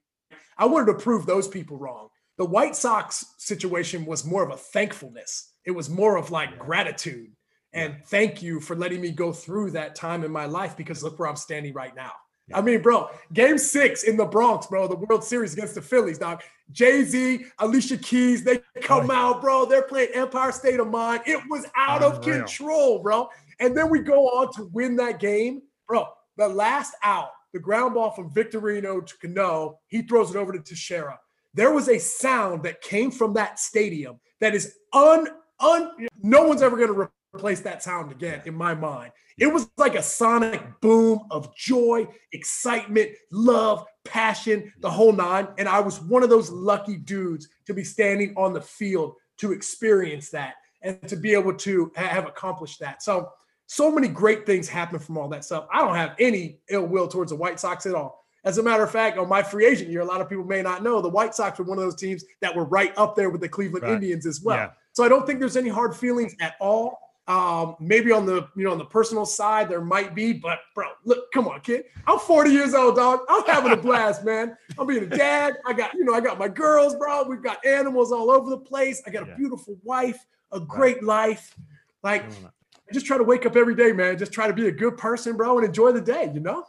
[0.56, 2.08] I wanted to prove those people wrong.
[2.40, 5.52] The White Sox situation was more of a thankfulness.
[5.66, 7.32] It was more of like gratitude
[7.74, 11.18] and thank you for letting me go through that time in my life because look
[11.18, 12.12] where I'm standing right now.
[12.54, 16.16] I mean, bro, game six in the Bronx, bro, the World Series against the Phillies,
[16.16, 16.40] dog.
[16.72, 19.66] Jay Z, Alicia Keys, they come oh, out, bro.
[19.66, 21.24] They're playing Empire State of Mind.
[21.26, 23.28] It was out of control, bro.
[23.58, 26.06] And then we go on to win that game, bro.
[26.38, 30.60] The last out, the ground ball from Victorino to Cano, he throws it over to
[30.60, 31.20] Teixeira.
[31.54, 35.26] There was a sound that came from that stadium that is un,
[35.58, 35.90] un
[36.22, 39.12] no one's ever going to replace that sound again in my mind.
[39.38, 45.48] It was like a sonic boom of joy, excitement, love, passion, the whole nine.
[45.58, 49.52] And I was one of those lucky dudes to be standing on the field to
[49.52, 53.02] experience that and to be able to have accomplished that.
[53.02, 53.30] So,
[53.66, 55.66] so many great things happen from all that stuff.
[55.72, 58.19] I don't have any ill will towards the White Sox at all.
[58.44, 60.62] As a matter of fact, on my free agent year, a lot of people may
[60.62, 63.30] not know the White Sox were one of those teams that were right up there
[63.30, 63.92] with the Cleveland right.
[63.92, 64.56] Indians as well.
[64.56, 64.70] Yeah.
[64.92, 66.98] So I don't think there's any hard feelings at all.
[67.28, 70.88] Um, maybe on the you know on the personal side there might be, but bro,
[71.04, 71.84] look, come on, kid.
[72.06, 73.20] I'm 40 years old, dog.
[73.28, 74.56] I'm having a blast, man.
[74.76, 75.54] I'm being a dad.
[75.64, 77.22] I got you know I got my girls, bro.
[77.24, 79.00] We've got animals all over the place.
[79.06, 79.36] I got a yeah.
[79.36, 81.04] beautiful wife, a great right.
[81.04, 81.56] life.
[82.02, 84.18] Like, I just try to wake up every day, man.
[84.18, 86.32] Just try to be a good person, bro, and enjoy the day.
[86.34, 86.64] You know.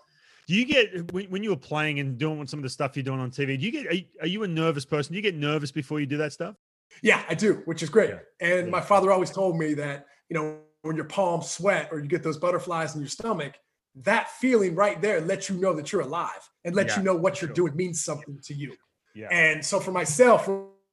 [0.47, 3.19] Do you get when you were playing and doing some of the stuff you're doing
[3.19, 3.59] on TV?
[3.59, 5.13] Do you get are you, are you a nervous person?
[5.13, 6.55] Do you get nervous before you do that stuff?
[7.01, 8.09] Yeah, I do, which is great.
[8.09, 8.19] Yeah.
[8.41, 8.71] And yeah.
[8.71, 12.23] my father always told me that, you know, when your palms sweat or you get
[12.23, 13.53] those butterflies in your stomach,
[13.95, 17.15] that feeling right there lets you know that you're alive and lets yeah, you know
[17.15, 17.55] what you're sure.
[17.55, 18.75] doing means something to you.
[19.15, 19.27] Yeah.
[19.31, 20.49] And so for myself,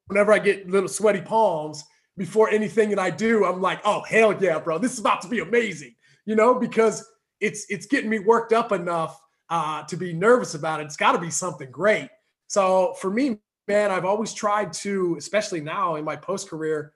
[0.07, 1.85] whenever I get little sweaty palms
[2.17, 5.29] before anything that I do, I'm like, oh hell yeah, bro, this is about to
[5.29, 5.95] be amazing,
[6.27, 7.09] you know, because
[7.41, 9.19] it's it's getting me worked up enough
[9.51, 10.85] uh, to be nervous about it.
[10.85, 12.09] It's got to be something great.
[12.49, 16.93] So for me, man, I've always tried to, especially now in my post career,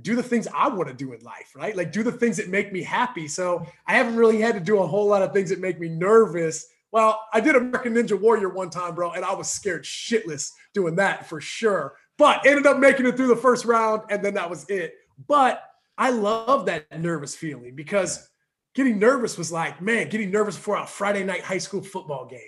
[0.00, 1.76] do the things I want to do in life, right?
[1.76, 3.28] Like do the things that make me happy.
[3.28, 5.88] So I haven't really had to do a whole lot of things that make me
[5.88, 6.66] nervous.
[6.90, 10.96] Well, I did American Ninja Warrior one time, bro, and I was scared shitless doing
[10.96, 11.94] that for sure.
[12.18, 14.94] But ended up making it through the first round, and then that was it.
[15.26, 15.62] But
[15.98, 18.28] I love that nervous feeling because
[18.74, 22.40] getting nervous was like, man, getting nervous for a Friday night high school football game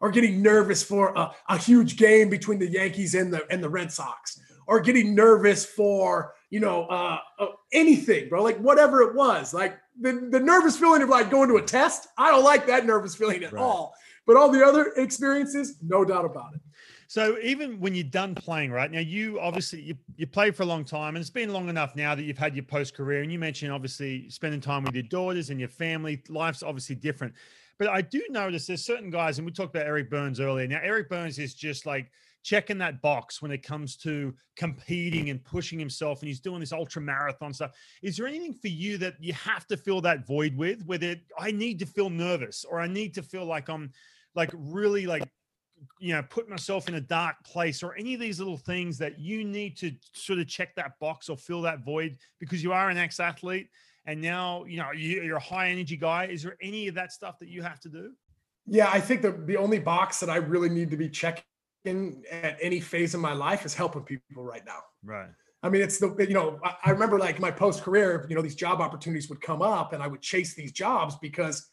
[0.00, 3.68] or getting nervous for a, a huge game between the Yankees and the and the
[3.68, 8.42] Red Sox, or getting nervous for you know uh, uh, anything, bro.
[8.42, 12.08] Like whatever it was, like the, the nervous feeling of like going to a test.
[12.18, 13.62] I don't like that nervous feeling at right.
[13.62, 13.94] all.
[14.26, 16.60] But all the other experiences, no doubt about it.
[17.08, 20.66] So even when you're done playing, right now, you obviously you, you played for a
[20.66, 23.22] long time, and it's been long enough now that you've had your post career.
[23.22, 26.22] And you mentioned obviously spending time with your daughters and your family.
[26.28, 27.34] Life's obviously different.
[27.78, 30.66] But I do notice there's certain guys, and we talked about Eric Byrnes earlier.
[30.66, 32.10] Now, Eric Byrnes is just like
[32.42, 36.72] checking that box when it comes to competing and pushing himself, and he's doing this
[36.72, 37.72] ultra marathon stuff.
[38.02, 41.50] Is there anything for you that you have to fill that void with, whether I
[41.50, 43.92] need to feel nervous or I need to feel like I'm
[44.34, 45.24] like really like
[46.00, 49.18] you know put myself in a dark place or any of these little things that
[49.18, 52.90] you need to sort of check that box or fill that void because you are
[52.90, 53.68] an ex-athlete
[54.06, 56.26] and now you know you're a high energy guy.
[56.26, 58.12] Is there any of that stuff that you have to do?
[58.66, 61.44] Yeah i think the, the only box that i really need to be checking
[62.30, 64.80] at any phase of my life is helping people right now.
[65.04, 65.28] Right.
[65.62, 68.42] I mean it's the you know i, I remember like my post career you know
[68.42, 71.70] these job opportunities would come up and i would chase these jobs because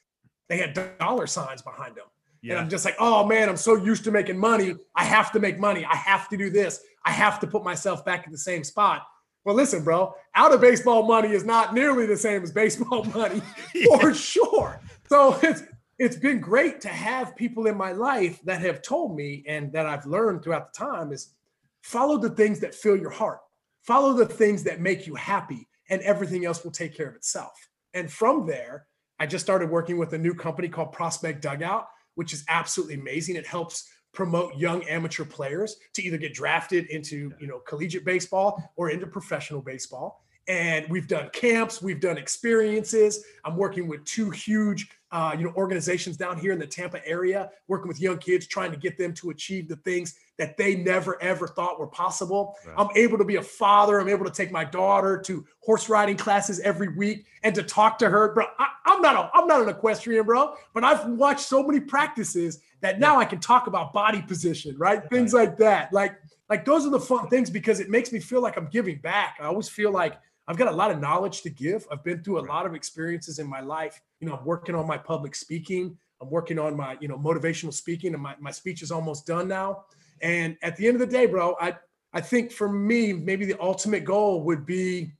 [0.49, 2.05] they had dollar signs behind them
[2.43, 2.53] yeah.
[2.53, 5.39] and i'm just like oh man i'm so used to making money i have to
[5.39, 8.37] make money i have to do this i have to put myself back in the
[8.37, 9.07] same spot
[9.45, 13.41] well, listen, bro, out of baseball money is not nearly the same as baseball money
[13.99, 14.79] for sure.
[15.09, 15.63] So it's
[15.99, 19.85] it's been great to have people in my life that have told me and that
[19.85, 21.33] I've learned throughout the time is
[21.81, 23.39] follow the things that fill your heart.
[23.83, 27.53] Follow the things that make you happy and everything else will take care of itself.
[27.93, 28.87] And from there,
[29.19, 33.35] I just started working with a new company called Prospect Dugout, which is absolutely amazing.
[33.35, 38.63] It helps promote young amateur players to either get drafted into you know collegiate baseball
[38.75, 40.23] or into professional baseball.
[40.47, 43.23] And we've done camps we've done experiences.
[43.45, 47.49] I'm working with two huge uh, you know organizations down here in the tampa area
[47.67, 51.21] working with young kids trying to get them to achieve the things that they never
[51.21, 52.75] ever thought were possible right.
[52.77, 56.17] i'm able to be a father i'm able to take my daughter to horse riding
[56.17, 59.61] classes every week and to talk to her bro I, i'm not a, i'm not
[59.61, 63.93] an equestrian bro but i've watched so many practices that now I can talk about
[63.93, 65.09] body position, right?
[65.09, 65.93] Things like that.
[65.93, 68.97] Like, like those are the fun things because it makes me feel like I'm giving
[68.97, 69.37] back.
[69.39, 71.87] I always feel like I've got a lot of knowledge to give.
[71.91, 74.01] I've been through a lot of experiences in my life.
[74.19, 75.97] You know, I'm working on my public speaking.
[76.21, 79.47] I'm working on my, you know, motivational speaking, and my, my speech is almost done
[79.47, 79.85] now.
[80.21, 81.75] And at the end of the day, bro, I
[82.13, 85.13] I think for me, maybe the ultimate goal would be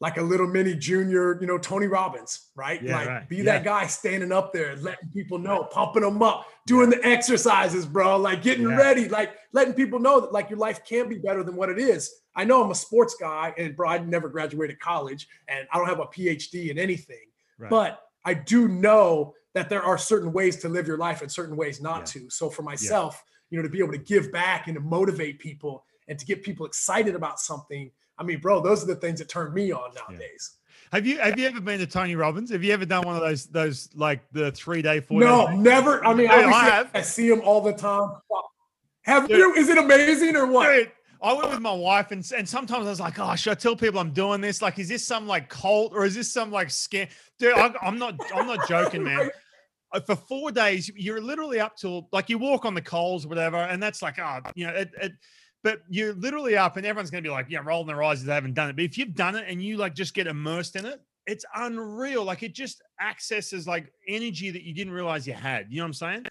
[0.00, 2.82] like a little mini junior, you know, Tony Robbins, right?
[2.82, 3.28] Yeah, like right.
[3.28, 3.44] be yeah.
[3.44, 6.98] that guy standing up there, letting people know, pumping them up, doing yeah.
[6.98, 11.08] the exercises, bro, like getting ready, like letting people know that like your life can
[11.08, 12.12] be better than what it is.
[12.34, 15.88] I know I'm a sports guy and bro, I never graduated college and I don't
[15.88, 17.24] have a PhD in anything,
[17.58, 17.70] right.
[17.70, 21.56] but I do know that there are certain ways to live your life and certain
[21.56, 22.28] ways not to.
[22.28, 25.86] So for myself, you know, to be able to give back and to motivate people
[26.08, 29.28] and to get people excited about something I mean, bro, those are the things that
[29.28, 30.52] turn me on nowadays.
[30.54, 30.62] Yeah.
[30.92, 32.50] Have you have you ever been to Tony Robbins?
[32.50, 35.20] Have you ever done one of those those like the three day four?
[35.20, 36.04] No, never.
[36.04, 36.90] I mean, I, have.
[36.94, 38.12] I see him all the time.
[39.02, 39.38] Have Dude.
[39.38, 39.54] you?
[39.54, 40.72] Is it amazing or what?
[40.72, 40.92] Dude,
[41.22, 43.74] I went with my wife, and and sometimes I was like, "Oh, should I tell
[43.74, 44.62] people I'm doing this?
[44.62, 47.08] Like, is this some like cult or is this some like scam?"
[47.38, 48.14] Dude, I, am not.
[48.34, 49.30] I'm not joking, man.
[49.92, 53.28] Uh, for four days, you're literally up till like you walk on the coals or
[53.28, 55.12] whatever, and that's like, oh, you know, it, it
[55.66, 58.26] but you're literally up, and everyone's going to be like, yeah, rolling their eyes if
[58.28, 58.76] they haven't done it.
[58.76, 62.22] But if you've done it and you like just get immersed in it, it's unreal.
[62.22, 65.66] Like it just accesses like energy that you didn't realize you had.
[65.68, 66.26] You know what I'm saying?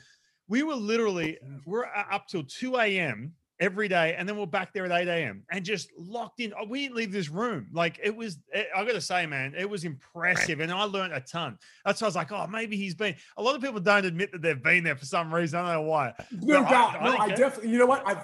[0.47, 1.59] We were literally mm.
[1.65, 3.33] we're up till 2 a.m.
[3.59, 5.43] every day, and then we're back there at 8 a.m.
[5.51, 6.53] and just locked in.
[6.69, 7.67] We didn't leave this room.
[7.73, 11.11] Like it was, it, I got to say, man, it was impressive, and I learned
[11.11, 11.57] a ton.
[11.83, 13.15] That's why I was like, oh, maybe he's been.
[13.35, 15.59] A lot of people don't admit that they've been there for some reason.
[15.59, 16.13] I don't know why.
[16.31, 16.95] No doubt.
[16.95, 17.71] I, I no, I definitely.
[17.71, 18.01] You know what?
[18.07, 18.23] I've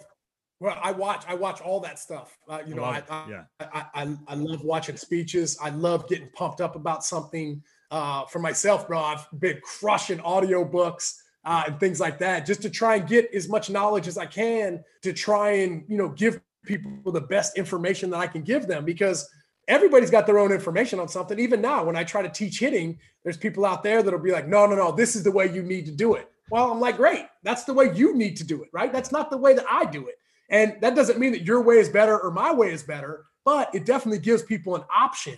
[0.61, 2.37] well, I watch I watch all that stuff.
[2.47, 3.43] Uh, you know, I I, yeah.
[3.59, 5.57] I, I, I love watching speeches.
[5.59, 7.63] I love getting pumped up about something.
[7.89, 12.69] Uh, for myself, bro, I've been crushing audiobooks uh, and things like that, just to
[12.69, 16.39] try and get as much knowledge as I can to try and you know give
[16.63, 19.27] people the best information that I can give them because
[19.67, 21.39] everybody's got their own information on something.
[21.39, 24.47] Even now, when I try to teach hitting, there's people out there that'll be like,
[24.47, 26.29] no, no, no, this is the way you need to do it.
[26.51, 28.93] Well, I'm like, great, that's the way you need to do it, right?
[28.93, 30.15] That's not the way that I do it.
[30.51, 33.73] And that doesn't mean that your way is better or my way is better, but
[33.73, 35.37] it definitely gives people an option.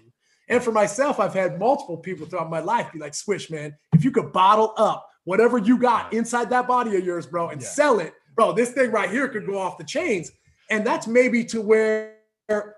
[0.50, 4.04] And for myself, I've had multiple people throughout my life be like, Swish, man, if
[4.04, 7.68] you could bottle up whatever you got inside that body of yours, bro, and yeah.
[7.68, 10.32] sell it, bro, this thing right here could go off the chains.
[10.70, 12.16] And that's maybe to where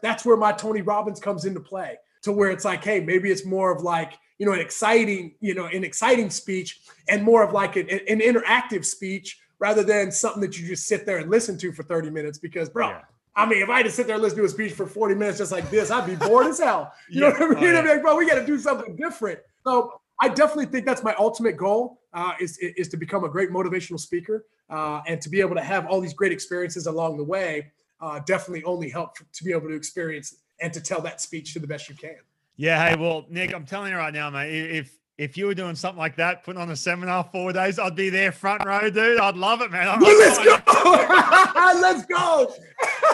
[0.04, 3.46] that's where my Tony Robbins comes into play, to where it's like, hey, maybe it's
[3.46, 6.80] more of like, you know, an exciting, you know, an exciting speech
[7.10, 11.07] and more of like an, an interactive speech rather than something that you just sit
[11.07, 12.38] there and listen to for 30 minutes.
[12.38, 13.01] Because, bro, yeah.
[13.36, 15.16] I mean, if I had to sit there and listen to a speech for 40
[15.16, 16.93] minutes just like this, I'd be bored as hell.
[17.09, 17.30] You yeah.
[17.30, 17.70] know what I mean?
[17.70, 17.80] Oh, yeah.
[17.80, 19.39] I'd be like, bro, we got to do something different.
[19.66, 23.49] So I definitely think that's my ultimate goal uh, is, is to become a great
[23.49, 27.24] motivational speaker uh, and to be able to have all these great experiences along the
[27.24, 27.72] way.
[27.99, 31.59] Uh, definitely only help to be able to experience and to tell that speech to
[31.59, 32.18] the best you can.
[32.55, 32.88] Yeah.
[32.88, 35.97] Hey, well, Nick, I'm telling you right now, mate, if if you were doing something
[35.97, 39.20] like that, putting on a seminar four days, I'd be there front row, dude.
[39.20, 39.99] I'd love it, man.
[39.99, 40.57] Well, let's, go.
[41.82, 42.53] let's go.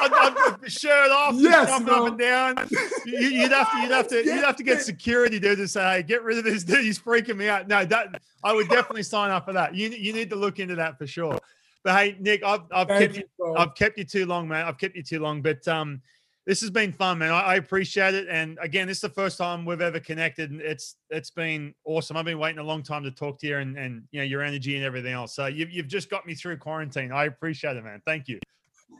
[0.02, 2.68] I'd, I'd shirt off, yes, jumping up and down.
[3.06, 5.97] You, would have to, you'd have to, you'd have to get security, dude, to say,
[5.97, 6.84] "Hey, get rid of this dude.
[6.84, 9.76] He's freaking me out." No, that I would definitely sign up for that.
[9.76, 11.38] You, you need to look into that for sure.
[11.84, 14.66] But hey, Nick, I've, I've kept you, you I've kept you too long, man.
[14.66, 16.02] I've kept you too long, but um
[16.46, 17.32] this has been fun, man.
[17.32, 18.28] I, appreciate it.
[18.30, 20.50] And again, this is the first time we've ever connected.
[20.50, 22.18] And it's it's been awesome.
[22.18, 24.42] I've been waiting a long time to talk to you and, and you know your
[24.42, 25.36] energy and everything else.
[25.36, 27.12] So you've, you've just got me through quarantine.
[27.12, 28.02] I appreciate it, man.
[28.06, 28.39] Thank you.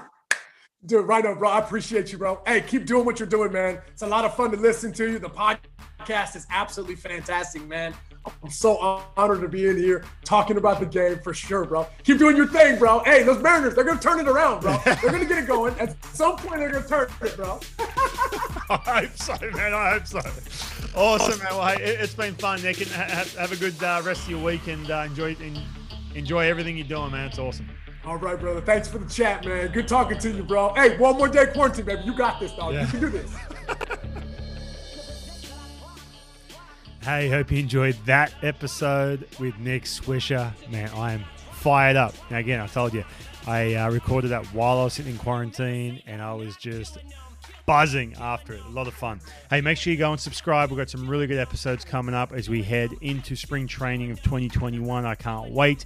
[0.86, 1.50] Dude, right on, bro.
[1.50, 2.42] I appreciate you, bro.
[2.46, 3.82] Hey, keep doing what you're doing, man.
[3.88, 5.18] It's a lot of fun to listen to you.
[5.18, 7.96] The podcast is absolutely fantastic, man.
[8.44, 11.88] I'm so honored to be in here talking about the game for sure, bro.
[12.04, 13.00] Keep doing your thing, bro.
[13.00, 14.78] Hey, those Mariners, they're gonna turn it around, bro.
[14.86, 15.78] They're gonna get it going.
[15.80, 17.60] At some point, they're gonna turn it, bro.
[18.70, 19.74] I hope so, man.
[19.74, 20.22] I hope so.
[20.96, 21.48] Awesome, man.
[21.52, 24.30] Well, hey, it, has been fun, Nick, and have, have a good uh, rest of
[24.30, 25.36] your week and uh, enjoy
[26.16, 27.28] enjoy everything you're doing, man.
[27.28, 27.70] It's awesome.
[28.06, 28.62] All right, brother.
[28.62, 29.72] Thanks for the chat, man.
[29.72, 30.74] Good talking to you, bro.
[30.76, 32.04] Hey, one more day quarantine, baby.
[32.04, 32.74] You got this, dog.
[32.74, 32.86] Yeah.
[32.86, 33.36] You can do this.
[37.06, 40.52] Hey, hope you enjoyed that episode with Nick Swisher.
[40.72, 42.16] Man, I am fired up.
[42.32, 43.04] Now, again, I told you,
[43.46, 46.98] I uh, recorded that while I was sitting in quarantine and I was just
[47.68, 48.62] buzzing after it.
[48.66, 49.22] A lot of fun.
[49.52, 50.72] Hey, make sure you go and subscribe.
[50.72, 54.24] We've got some really good episodes coming up as we head into spring training of
[54.24, 55.06] 2021.
[55.06, 55.86] I can't wait.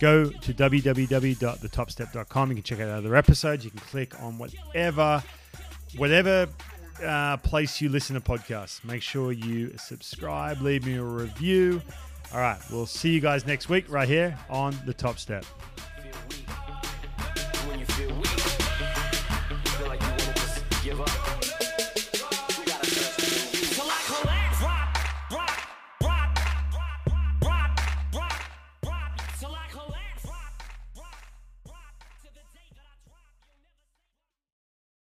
[0.00, 2.48] Go to www.thetopstep.com.
[2.50, 3.64] You can check out other episodes.
[3.64, 5.22] You can click on whatever
[5.96, 6.46] whatever
[7.04, 8.84] uh, place you listen to podcasts.
[8.84, 11.80] Make sure you subscribe, leave me a review.
[12.32, 15.44] All right, we'll see you guys next week right here on The Top Step.